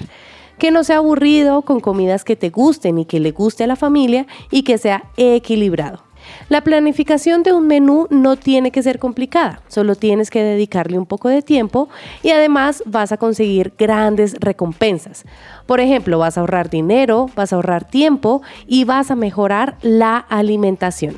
que 0.57 0.71
no 0.71 0.85
sea 0.85 0.99
aburrido, 0.99 1.63
con 1.63 1.81
comidas 1.81 2.23
que 2.23 2.37
te 2.37 2.51
gusten 2.51 3.01
y 3.01 3.07
que 3.07 3.19
le 3.19 3.33
guste 3.33 3.65
a 3.65 3.67
la 3.67 3.75
familia 3.75 4.29
y 4.53 4.63
que 4.63 4.79
sea 4.79 5.11
equilibrado. 5.17 6.05
La 6.49 6.61
planificación 6.61 7.43
de 7.43 7.53
un 7.53 7.67
menú 7.67 8.07
no 8.09 8.37
tiene 8.37 8.71
que 8.71 8.85
ser 8.85 9.01
complicada, 9.01 9.61
solo 9.67 9.97
tienes 9.97 10.31
que 10.31 10.45
dedicarle 10.45 10.97
un 10.97 11.07
poco 11.07 11.29
de 11.29 11.43
tiempo 11.43 11.89
y 12.23 12.31
además 12.31 12.85
vas 12.87 13.11
a 13.11 13.17
conseguir 13.17 13.73
grandes 13.77 14.37
recompensas. 14.39 15.25
Por 15.67 15.81
ejemplo, 15.81 16.21
vas 16.21 16.39
a 16.39 16.43
ahorrar 16.43 16.71
dinero, 16.71 17.29
vas 17.35 17.53
a 17.53 17.57
ahorrar 17.57 17.83
tiempo 17.85 18.43
y 18.69 18.85
vas 18.85 19.11
a 19.11 19.17
mejorar 19.17 19.77
la 19.83 20.19
alimentación. 20.19 21.17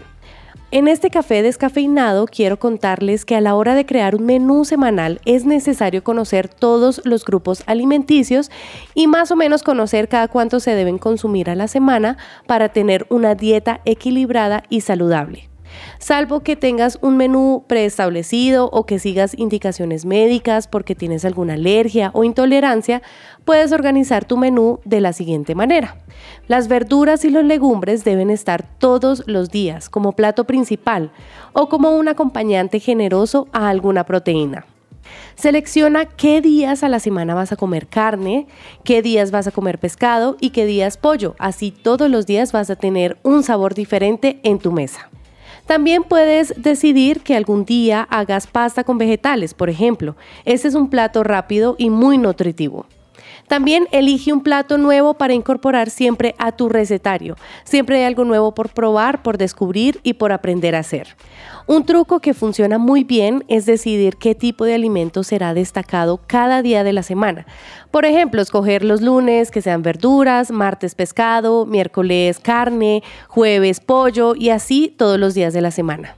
En 0.71 0.87
este 0.87 1.09
café 1.09 1.43
descafeinado 1.43 2.27
quiero 2.27 2.59
contarles 2.59 3.25
que 3.25 3.35
a 3.35 3.41
la 3.41 3.55
hora 3.55 3.75
de 3.75 3.87
crear 3.87 4.15
un 4.15 4.27
menú 4.27 4.67
semanal 4.67 5.19
es 5.25 5.47
necesario 5.47 6.05
conocer 6.05 6.47
todos 6.47 7.01
los 7.07 7.25
grupos 7.25 7.63
alimenticios 7.65 8.51
y 8.95 9.07
más 9.07 9.31
o 9.31 9.37
menos 9.37 9.63
conocer 9.63 10.09
cada 10.09 10.29
cuánto 10.29 10.61
se 10.61 10.75
deben 10.75 10.99
consumir 10.99 11.49
a 11.49 11.55
la 11.55 11.69
semana 11.69 12.19
para 12.47 12.69
tener 12.69 13.07
una 13.09 13.35
dieta 13.35 13.81
equilibrada 13.87 14.63
y 14.69 14.83
saludable 14.83 15.49
salvo 15.99 16.41
que 16.41 16.57
tengas 16.57 16.99
un 17.03 17.17
menú 17.17 17.65
preestablecido 17.67 18.71
o 18.71 18.87
que 18.87 18.99
sigas 18.99 19.37
indicaciones 19.37 20.05
médicas 20.05 20.69
porque 20.69 20.95
tienes 20.95 21.25
alguna 21.25 21.55
alergia 21.55 22.11
o 22.15 22.25
intolerancia, 22.25 23.03
puedes 23.45 23.73
organizar 23.73 24.25
tu 24.25 24.37
menú 24.37 24.81
de 24.85 25.01
la 25.01 25.13
siguiente 25.13 25.55
manera. 25.55 25.97
Las 26.47 26.69
verduras 26.69 27.25
y 27.25 27.31
los 27.31 27.45
legumbres 27.45 28.05
deben 28.05 28.31
estar 28.31 28.65
todos 28.79 29.23
los 29.27 29.51
días 29.51 29.89
como 29.89 30.13
plato 30.13 30.45
principal 30.45 31.11
o 31.53 31.69
como 31.69 31.91
un 31.91 32.09
acompañante 32.09 32.81
generoso 32.81 33.49
a 33.53 33.69
alguna 33.69 34.05
proteína. 34.05 34.67
Selecciona 35.37 36.05
qué 36.05 36.41
días 36.41 36.83
a 36.83 36.89
la 36.89 37.01
semana 37.01 37.35
vas 37.35 37.53
a 37.53 37.57
comer 37.57 37.87
carne, 37.87 38.47
qué 38.85 39.03
días 39.03 39.31
vas 39.31 39.47
a 39.47 39.53
comer 39.53 39.79
pescado 39.79 40.37
y 40.41 40.51
qué 40.51 40.67
días 40.67 40.97
pollo. 40.97 41.35
Así 41.39 41.71
todos 41.71 42.11
los 42.11 42.27
días 42.27 42.53
vas 42.53 42.71
a 42.71 42.77
tener 42.77 43.19
un 43.23 43.43
sabor 43.43 43.75
diferente 43.75 44.41
en 44.43 44.59
tu 44.59 44.73
mesa. 44.73 45.09
También 45.69 46.03
puedes 46.03 46.55
decidir 46.57 47.21
que 47.21 47.37
algún 47.37 47.67
día 47.67 48.09
hagas 48.09 48.47
pasta 48.47 48.85
con 48.85 48.97
vegetales, 48.97 49.53
por 49.53 49.69
ejemplo. 49.69 50.17
Este 50.47 50.67
es 50.67 50.75
un 50.75 50.89
plato 50.89 51.23
rápido 51.23 51.77
y 51.77 51.91
muy 51.91 52.17
nutritivo. 52.17 52.87
También 53.49 53.89
elige 53.93 54.33
un 54.33 54.43
plato 54.43 54.79
nuevo 54.79 55.15
para 55.15 55.33
incorporar 55.33 55.91
siempre 55.91 56.35
a 56.39 56.53
tu 56.53 56.69
recetario. 56.69 57.37
Siempre 57.65 57.99
hay 57.99 58.05
algo 58.05 58.25
nuevo 58.25 58.55
por 58.55 58.69
probar, 58.69 59.23
por 59.23 59.39
descubrir 59.39 60.01
y 60.03 60.15
por 60.15 60.33
aprender 60.33 60.77
a 60.77 60.81
hacer. 60.81 61.17
Un 61.67 61.85
truco 61.85 62.21
que 62.21 62.35
funciona 62.35 62.79
muy 62.79 63.05
bien 63.05 63.45
es 63.49 63.67
decidir 63.67 64.17
qué 64.17 64.35
tipo 64.35 64.65
de 64.65 64.75
alimento 64.75 65.25
será 65.25 65.55
destacado 65.55 66.21
cada 66.27 66.63
día 66.63 66.85
de 66.85 66.93
la 66.93 67.03
semana. 67.03 67.47
Por 67.91 68.05
ejemplo, 68.05 68.43
escoger 68.43 68.85
los 68.85 69.01
lunes 69.01 69.51
que 69.51 69.63
sean 69.63 69.83
verduras, 69.83 70.51
martes 70.51 70.95
pescado, 70.95 71.67
miércoles 71.67 72.39
carne, 72.39 73.03
jueves 73.29 73.81
pollo 73.81 74.35
y 74.35 74.51
así 74.51 74.95
todos 74.97 75.19
los 75.19 75.35
días 75.35 75.55
de 75.55 75.63
la 75.63 75.71
semana. 75.71 76.17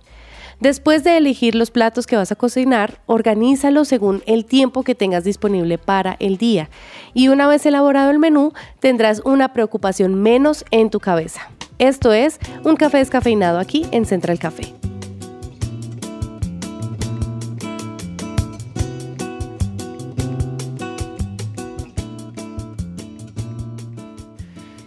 Después 0.60 1.04
de 1.04 1.16
elegir 1.16 1.54
los 1.54 1.70
platos 1.70 2.06
que 2.06 2.16
vas 2.16 2.32
a 2.32 2.36
cocinar, 2.36 3.00
organízalos 3.06 3.88
según 3.88 4.22
el 4.26 4.44
tiempo 4.44 4.82
que 4.82 4.94
tengas 4.94 5.24
disponible 5.24 5.78
para 5.78 6.16
el 6.20 6.36
día. 6.36 6.68
Y 7.14 7.28
una 7.28 7.48
vez 7.48 7.64
elaborado 7.64 8.10
el 8.10 8.18
menú, 8.18 8.52
tendrás 8.78 9.22
una 9.24 9.54
preocupación 9.54 10.16
menos 10.16 10.66
en 10.70 10.90
tu 10.90 11.00
cabeza. 11.00 11.48
Esto 11.78 12.12
es 12.12 12.38
un 12.62 12.76
café 12.76 12.98
descafeinado 12.98 13.58
aquí 13.58 13.86
en 13.90 14.04
Central 14.04 14.38
Café. 14.38 14.74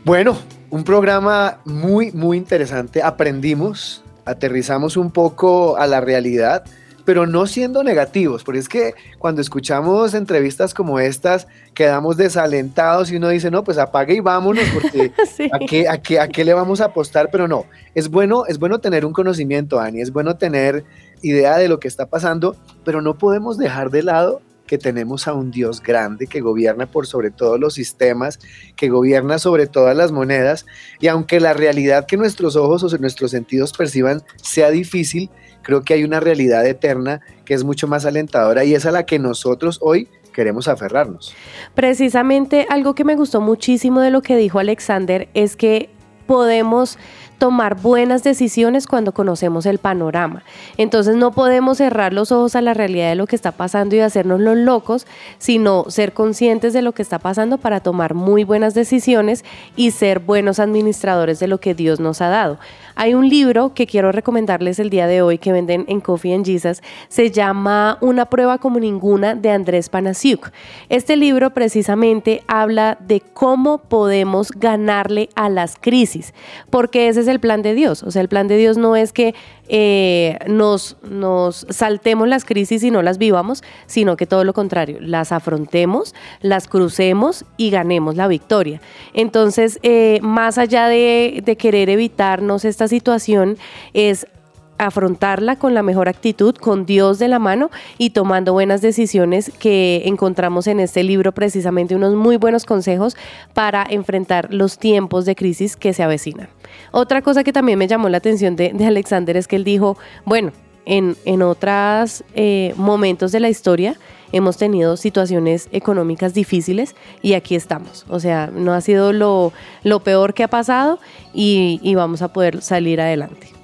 Bueno, 0.05 0.37
un 0.69 0.83
programa 0.83 1.61
muy, 1.65 2.11
muy 2.11 2.37
interesante. 2.37 3.01
Aprendimos, 3.01 4.03
aterrizamos 4.25 4.97
un 4.97 5.11
poco 5.11 5.77
a 5.77 5.87
la 5.87 6.01
realidad 6.01 6.63
pero 7.05 7.27
no 7.27 7.47
siendo 7.47 7.83
negativos, 7.83 8.43
porque 8.43 8.59
es 8.59 8.69
que 8.69 8.93
cuando 9.19 9.41
escuchamos 9.41 10.13
entrevistas 10.13 10.73
como 10.73 10.99
estas, 10.99 11.47
quedamos 11.73 12.17
desalentados 12.17 13.11
y 13.11 13.17
uno 13.17 13.29
dice, 13.29 13.51
no, 13.51 13.63
pues 13.63 13.77
apague 13.77 14.15
y 14.15 14.19
vámonos, 14.19 14.63
porque 14.73 15.11
¿a, 15.51 15.59
qué, 15.59 15.87
a, 15.87 16.01
qué, 16.01 16.19
¿a 16.19 16.27
qué 16.27 16.45
le 16.45 16.53
vamos 16.53 16.81
a 16.81 16.85
apostar? 16.85 17.29
Pero 17.31 17.47
no, 17.47 17.65
es 17.93 18.09
bueno, 18.09 18.45
es 18.47 18.57
bueno 18.57 18.79
tener 18.79 19.05
un 19.05 19.13
conocimiento, 19.13 19.79
Ani, 19.79 20.01
es 20.01 20.11
bueno 20.11 20.37
tener 20.37 20.85
idea 21.21 21.57
de 21.57 21.67
lo 21.67 21.79
que 21.79 21.87
está 21.87 22.05
pasando, 22.05 22.55
pero 22.85 23.01
no 23.01 23.17
podemos 23.17 23.57
dejar 23.57 23.89
de 23.89 24.03
lado 24.03 24.41
que 24.73 24.79
tenemos 24.79 25.27
a 25.27 25.33
un 25.33 25.51
Dios 25.51 25.83
grande 25.83 26.25
que 26.25 26.41
gobierna 26.41 26.87
por 26.87 27.05
sobre 27.05 27.29
todos 27.29 27.59
los 27.59 27.75
sistemas, 27.75 28.39
que 28.75 28.89
gobierna 28.89 29.37
sobre 29.37 29.67
todas 29.67 29.95
las 29.95 30.11
monedas, 30.11 30.65
y 30.99 31.09
aunque 31.09 31.39
la 31.39 31.53
realidad 31.53 32.07
que 32.07 32.17
nuestros 32.17 32.55
ojos 32.55 32.83
o 32.83 32.97
nuestros 32.97 33.29
sentidos 33.29 33.71
perciban 33.71 34.23
sea 34.37 34.71
difícil, 34.71 35.29
creo 35.61 35.83
que 35.83 35.93
hay 35.93 36.03
una 36.03 36.19
realidad 36.19 36.65
eterna 36.65 37.21
que 37.45 37.53
es 37.53 37.63
mucho 37.63 37.87
más 37.87 38.07
alentadora 38.07 38.65
y 38.65 38.73
es 38.73 38.87
a 38.87 38.91
la 38.91 39.05
que 39.05 39.19
nosotros 39.19 39.77
hoy 39.79 40.09
queremos 40.33 40.67
aferrarnos. 40.67 41.35
Precisamente 41.75 42.65
algo 42.67 42.95
que 42.95 43.03
me 43.03 43.15
gustó 43.15 43.41
muchísimo 43.41 44.01
de 44.01 44.09
lo 44.09 44.23
que 44.23 44.35
dijo 44.37 44.57
Alexander 44.57 45.29
es 45.35 45.55
que 45.55 45.91
podemos 46.25 46.97
tomar 47.43 47.75
buenas 47.81 48.23
decisiones 48.23 48.87
cuando 48.87 49.13
conocemos 49.13 49.65
el 49.65 49.77
panorama. 49.77 50.43
Entonces 50.77 51.17
no 51.17 51.33
podemos 51.33 51.79
cerrar 51.79 52.13
los 52.13 52.31
ojos 52.31 52.55
a 52.55 52.61
la 52.61 52.73
realidad 52.73 53.09
de 53.09 53.15
lo 53.15 53.27
que 53.27 53.35
está 53.35 53.51
pasando 53.51 53.97
y 53.97 53.99
hacernos 53.99 54.39
los 54.39 54.55
locos, 54.55 55.05
sino 55.39 55.83
ser 55.89 56.13
conscientes 56.13 56.71
de 56.71 56.81
lo 56.81 56.93
que 56.93 57.01
está 57.01 57.19
pasando 57.19 57.57
para 57.57 57.81
tomar 57.81 58.13
muy 58.13 58.45
buenas 58.45 58.75
decisiones 58.75 59.43
y 59.75 59.91
ser 59.91 60.19
buenos 60.19 60.61
administradores 60.61 61.37
de 61.41 61.47
lo 61.47 61.59
que 61.59 61.75
Dios 61.75 61.99
nos 61.99 62.21
ha 62.21 62.29
dado. 62.29 62.59
Hay 62.95 63.15
un 63.15 63.27
libro 63.27 63.73
que 63.73 63.87
quiero 63.87 64.11
recomendarles 64.11 64.77
el 64.79 64.89
día 64.89 65.07
de 65.07 65.21
hoy 65.21 65.39
que 65.39 65.51
venden 65.51 65.85
en 65.87 65.99
Coffee 65.99 66.33
and 66.33 66.45
Jesus. 66.45 66.81
Se 67.07 67.31
llama 67.31 67.97
Una 68.01 68.25
prueba 68.25 68.59
como 68.59 68.79
ninguna 68.79 69.33
de 69.35 69.49
Andrés 69.49 69.89
Panasiuk. 69.89 70.51
Este 70.89 71.17
libro 71.17 71.53
precisamente 71.53 72.43
habla 72.47 72.97
de 73.01 73.21
cómo 73.21 73.79
podemos 73.79 74.51
ganarle 74.51 75.29
a 75.35 75.49
las 75.49 75.75
crisis, 75.79 76.33
porque 76.69 77.07
ese 77.07 77.21
es 77.21 77.27
el 77.27 77.32
plan 77.39 77.61
de 77.61 77.73
Dios. 77.73 78.03
O 78.03 78.11
sea, 78.11 78.21
el 78.21 78.27
plan 78.27 78.47
de 78.47 78.57
Dios 78.57 78.77
no 78.77 78.95
es 78.95 79.13
que 79.13 79.35
eh, 79.67 80.37
nos, 80.47 80.97
nos 81.03 81.65
saltemos 81.69 82.27
las 82.27 82.45
crisis 82.45 82.83
y 82.83 82.91
no 82.91 83.01
las 83.01 83.17
vivamos, 83.17 83.63
sino 83.85 84.17
que 84.17 84.25
todo 84.25 84.43
lo 84.43 84.53
contrario, 84.53 84.97
las 84.99 85.31
afrontemos, 85.31 86.13
las 86.41 86.67
crucemos 86.67 87.45
y 87.57 87.69
ganemos 87.69 88.15
la 88.15 88.27
victoria. 88.27 88.81
Entonces, 89.13 89.79
eh, 89.83 90.19
más 90.21 90.57
allá 90.57 90.87
de 90.87 91.57
querer 91.57 91.89
evitarnos 91.89 92.65
esta 92.65 92.87
situación, 92.87 93.57
es 93.93 94.27
afrontarla 94.77 95.57
con 95.57 95.73
la 95.73 95.83
mejor 95.83 96.09
actitud, 96.09 96.55
con 96.55 96.85
Dios 96.85 97.19
de 97.19 97.27
la 97.27 97.39
mano 97.39 97.69
y 97.97 98.11
tomando 98.11 98.53
buenas 98.53 98.81
decisiones 98.81 99.51
que 99.59 100.03
encontramos 100.05 100.67
en 100.67 100.79
este 100.79 101.03
libro 101.03 101.31
precisamente 101.31 101.95
unos 101.95 102.15
muy 102.15 102.37
buenos 102.37 102.65
consejos 102.65 103.15
para 103.53 103.85
enfrentar 103.89 104.53
los 104.53 104.77
tiempos 104.77 105.25
de 105.25 105.35
crisis 105.35 105.75
que 105.75 105.93
se 105.93 106.03
avecinan. 106.03 106.49
Otra 106.91 107.21
cosa 107.21 107.43
que 107.43 107.53
también 107.53 107.79
me 107.79 107.87
llamó 107.87 108.09
la 108.09 108.17
atención 108.17 108.55
de, 108.55 108.73
Alexander 108.83 109.37
es 109.37 109.47
que 109.47 109.55
él 109.55 109.63
dijo, 109.63 109.97
bueno, 110.25 110.51
en, 110.85 111.15
en 111.23 111.41
otros 111.41 112.25
eh, 112.35 112.73
momentos 112.75 113.31
de 113.31 113.39
la 113.39 113.49
historia 113.49 113.95
hemos 114.33 114.57
tenido 114.57 114.97
situaciones 114.97 115.69
económicas 115.71 116.33
difíciles 116.33 116.95
y 117.21 117.33
aquí 117.33 117.55
estamos. 117.55 118.05
O 118.09 118.19
sea, 118.19 118.49
no 118.53 118.73
ha 118.73 118.81
sido 118.81 119.13
lo, 119.13 119.53
lo 119.83 120.01
peor 120.01 120.33
que 120.33 120.43
ha 120.43 120.49
pasado 120.49 120.99
y, 121.33 121.79
y 121.81 121.95
vamos 121.95 122.21
a 122.21 122.33
poder 122.33 122.61
salir 122.61 122.99
adelante. 122.99 123.62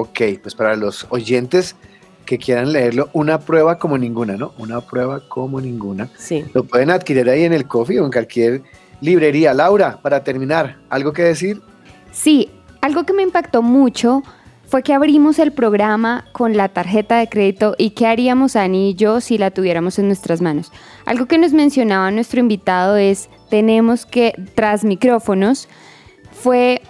Ok, 0.00 0.20
pues 0.42 0.54
para 0.54 0.76
los 0.76 1.06
oyentes 1.10 1.76
que 2.24 2.38
quieran 2.38 2.72
leerlo, 2.72 3.10
una 3.12 3.38
prueba 3.38 3.78
como 3.78 3.98
ninguna, 3.98 4.36
¿no? 4.36 4.52
Una 4.58 4.80
prueba 4.80 5.20
como 5.28 5.60
ninguna. 5.60 6.08
Sí. 6.16 6.44
Lo 6.54 6.64
pueden 6.64 6.90
adquirir 6.90 7.28
ahí 7.28 7.44
en 7.44 7.52
el 7.52 7.66
coffee 7.66 8.00
o 8.00 8.04
en 8.04 8.10
cualquier 8.10 8.62
librería. 9.00 9.52
Laura, 9.54 9.98
para 10.02 10.24
terminar, 10.24 10.78
¿algo 10.88 11.12
que 11.12 11.22
decir? 11.22 11.60
Sí, 12.12 12.50
algo 12.80 13.04
que 13.04 13.12
me 13.12 13.22
impactó 13.22 13.62
mucho 13.62 14.22
fue 14.66 14.82
que 14.82 14.94
abrimos 14.94 15.38
el 15.38 15.52
programa 15.52 16.24
con 16.32 16.56
la 16.56 16.68
tarjeta 16.68 17.18
de 17.18 17.28
crédito 17.28 17.74
y 17.78 17.90
qué 17.90 18.06
haríamos 18.06 18.56
Ani 18.56 18.90
y 18.90 18.94
yo 18.94 19.20
si 19.20 19.38
la 19.38 19.50
tuviéramos 19.50 19.98
en 19.98 20.06
nuestras 20.06 20.40
manos. 20.40 20.72
Algo 21.04 21.26
que 21.26 21.38
nos 21.38 21.52
mencionaba 21.52 22.10
nuestro 22.10 22.40
invitado 22.40 22.96
es, 22.96 23.28
tenemos 23.50 24.06
que, 24.06 24.32
tras 24.54 24.84
micrófonos, 24.84 25.68
fue 26.32 26.80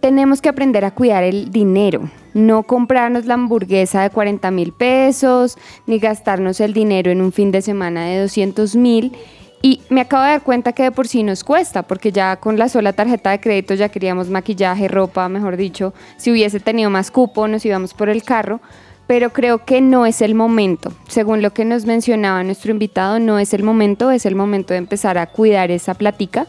tenemos 0.00 0.40
que 0.40 0.48
aprender 0.48 0.84
a 0.84 0.90
cuidar 0.90 1.24
el 1.24 1.50
dinero, 1.50 2.10
no 2.34 2.62
comprarnos 2.62 3.26
la 3.26 3.34
hamburguesa 3.34 4.02
de 4.02 4.10
40 4.10 4.50
mil 4.50 4.72
pesos, 4.72 5.58
ni 5.86 5.98
gastarnos 5.98 6.60
el 6.60 6.72
dinero 6.72 7.10
en 7.10 7.20
un 7.20 7.32
fin 7.32 7.50
de 7.50 7.62
semana 7.62 8.06
de 8.06 8.20
200 8.20 8.76
mil. 8.76 9.16
Y 9.60 9.80
me 9.88 10.02
acabo 10.02 10.22
de 10.22 10.30
dar 10.30 10.42
cuenta 10.42 10.72
que 10.72 10.84
de 10.84 10.92
por 10.92 11.08
sí 11.08 11.24
nos 11.24 11.42
cuesta, 11.42 11.82
porque 11.82 12.12
ya 12.12 12.36
con 12.36 12.58
la 12.58 12.68
sola 12.68 12.92
tarjeta 12.92 13.30
de 13.30 13.40
crédito 13.40 13.74
ya 13.74 13.88
queríamos 13.88 14.30
maquillaje, 14.30 14.86
ropa, 14.86 15.28
mejor 15.28 15.56
dicho, 15.56 15.94
si 16.16 16.30
hubiese 16.30 16.60
tenido 16.60 16.90
más 16.90 17.10
cupo 17.10 17.48
nos 17.48 17.64
íbamos 17.66 17.92
por 17.92 18.08
el 18.08 18.22
carro, 18.22 18.60
pero 19.08 19.30
creo 19.30 19.64
que 19.64 19.80
no 19.80 20.06
es 20.06 20.22
el 20.22 20.36
momento. 20.36 20.92
Según 21.08 21.42
lo 21.42 21.52
que 21.52 21.64
nos 21.64 21.86
mencionaba 21.86 22.44
nuestro 22.44 22.70
invitado, 22.70 23.18
no 23.18 23.40
es 23.40 23.52
el 23.52 23.64
momento, 23.64 24.12
es 24.12 24.26
el 24.26 24.36
momento 24.36 24.74
de 24.74 24.78
empezar 24.78 25.18
a 25.18 25.26
cuidar 25.26 25.72
esa 25.72 25.94
platica 25.94 26.46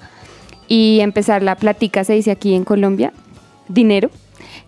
y 0.68 1.00
empezar 1.00 1.42
la 1.42 1.56
platica, 1.56 2.04
se 2.04 2.14
dice 2.14 2.30
aquí 2.30 2.54
en 2.54 2.64
Colombia, 2.64 3.12
dinero. 3.70 4.10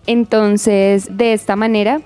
Entonces, 0.06 1.08
de 1.10 1.34
esta 1.34 1.54
manera, 1.56 2.00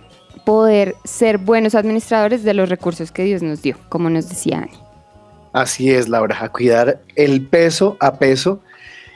poder 0.44 0.96
ser 1.04 1.38
buenos 1.38 1.74
administradores 1.74 2.42
de 2.42 2.54
los 2.54 2.68
recursos 2.68 3.12
que 3.12 3.24
Dios 3.24 3.42
nos 3.42 3.62
dio, 3.62 3.76
como 3.88 4.10
nos 4.10 4.28
decía 4.28 4.58
Ani. 4.58 4.78
Así 5.52 5.90
es, 5.90 6.08
Laura, 6.08 6.36
a 6.40 6.50
cuidar 6.50 7.00
el 7.14 7.46
peso 7.46 7.96
a 8.00 8.18
peso. 8.18 8.60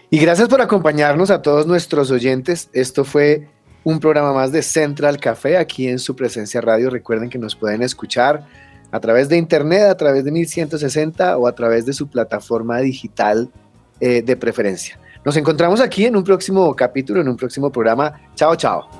Y 0.09 0.19
gracias 0.19 0.49
por 0.49 0.61
acompañarnos 0.61 1.31
a 1.31 1.43
todos 1.43 1.67
nuestros 1.67 2.11
oyentes. 2.11 2.71
Esto 2.73 3.05
fue 3.05 3.47
un 3.85 4.01
programa 4.01 4.33
más 4.33 4.51
de 4.51 4.63
Central 4.63 5.19
Café 5.19 5.57
aquí 5.57 5.87
en 5.87 5.99
su 5.99 6.17
presencia 6.17 6.61
radio. 6.61 6.91
Recuerden 6.91 7.31
que 7.31 7.39
nos 7.39 7.55
pueden 7.55 7.83
escuchar 7.83 8.47
a 8.91 9.01
través 9.01 9.29
de 9.29 9.37
internet, 9.37 9.83
a 9.83 9.97
través 9.97 10.25
de 10.25 10.33
1160 10.33 11.37
o 11.37 11.47
a 11.47 11.55
través 11.55 11.87
de 11.87 11.93
su 11.93 12.09
plataforma 12.09 12.79
digital 12.79 13.51
eh, 14.01 14.23
de 14.23 14.37
preferencia. 14.37 14.99
Nos 15.25 15.37
encontramos 15.37 15.81
aquí 15.81 16.07
en 16.07 16.17
un 16.17 16.25
próximo 16.25 16.75
capítulo, 16.75 17.21
en 17.21 17.29
un 17.29 17.37
próximo 17.37 17.71
programa. 17.71 18.13
Chao, 18.35 18.57
chao. 18.57 19.00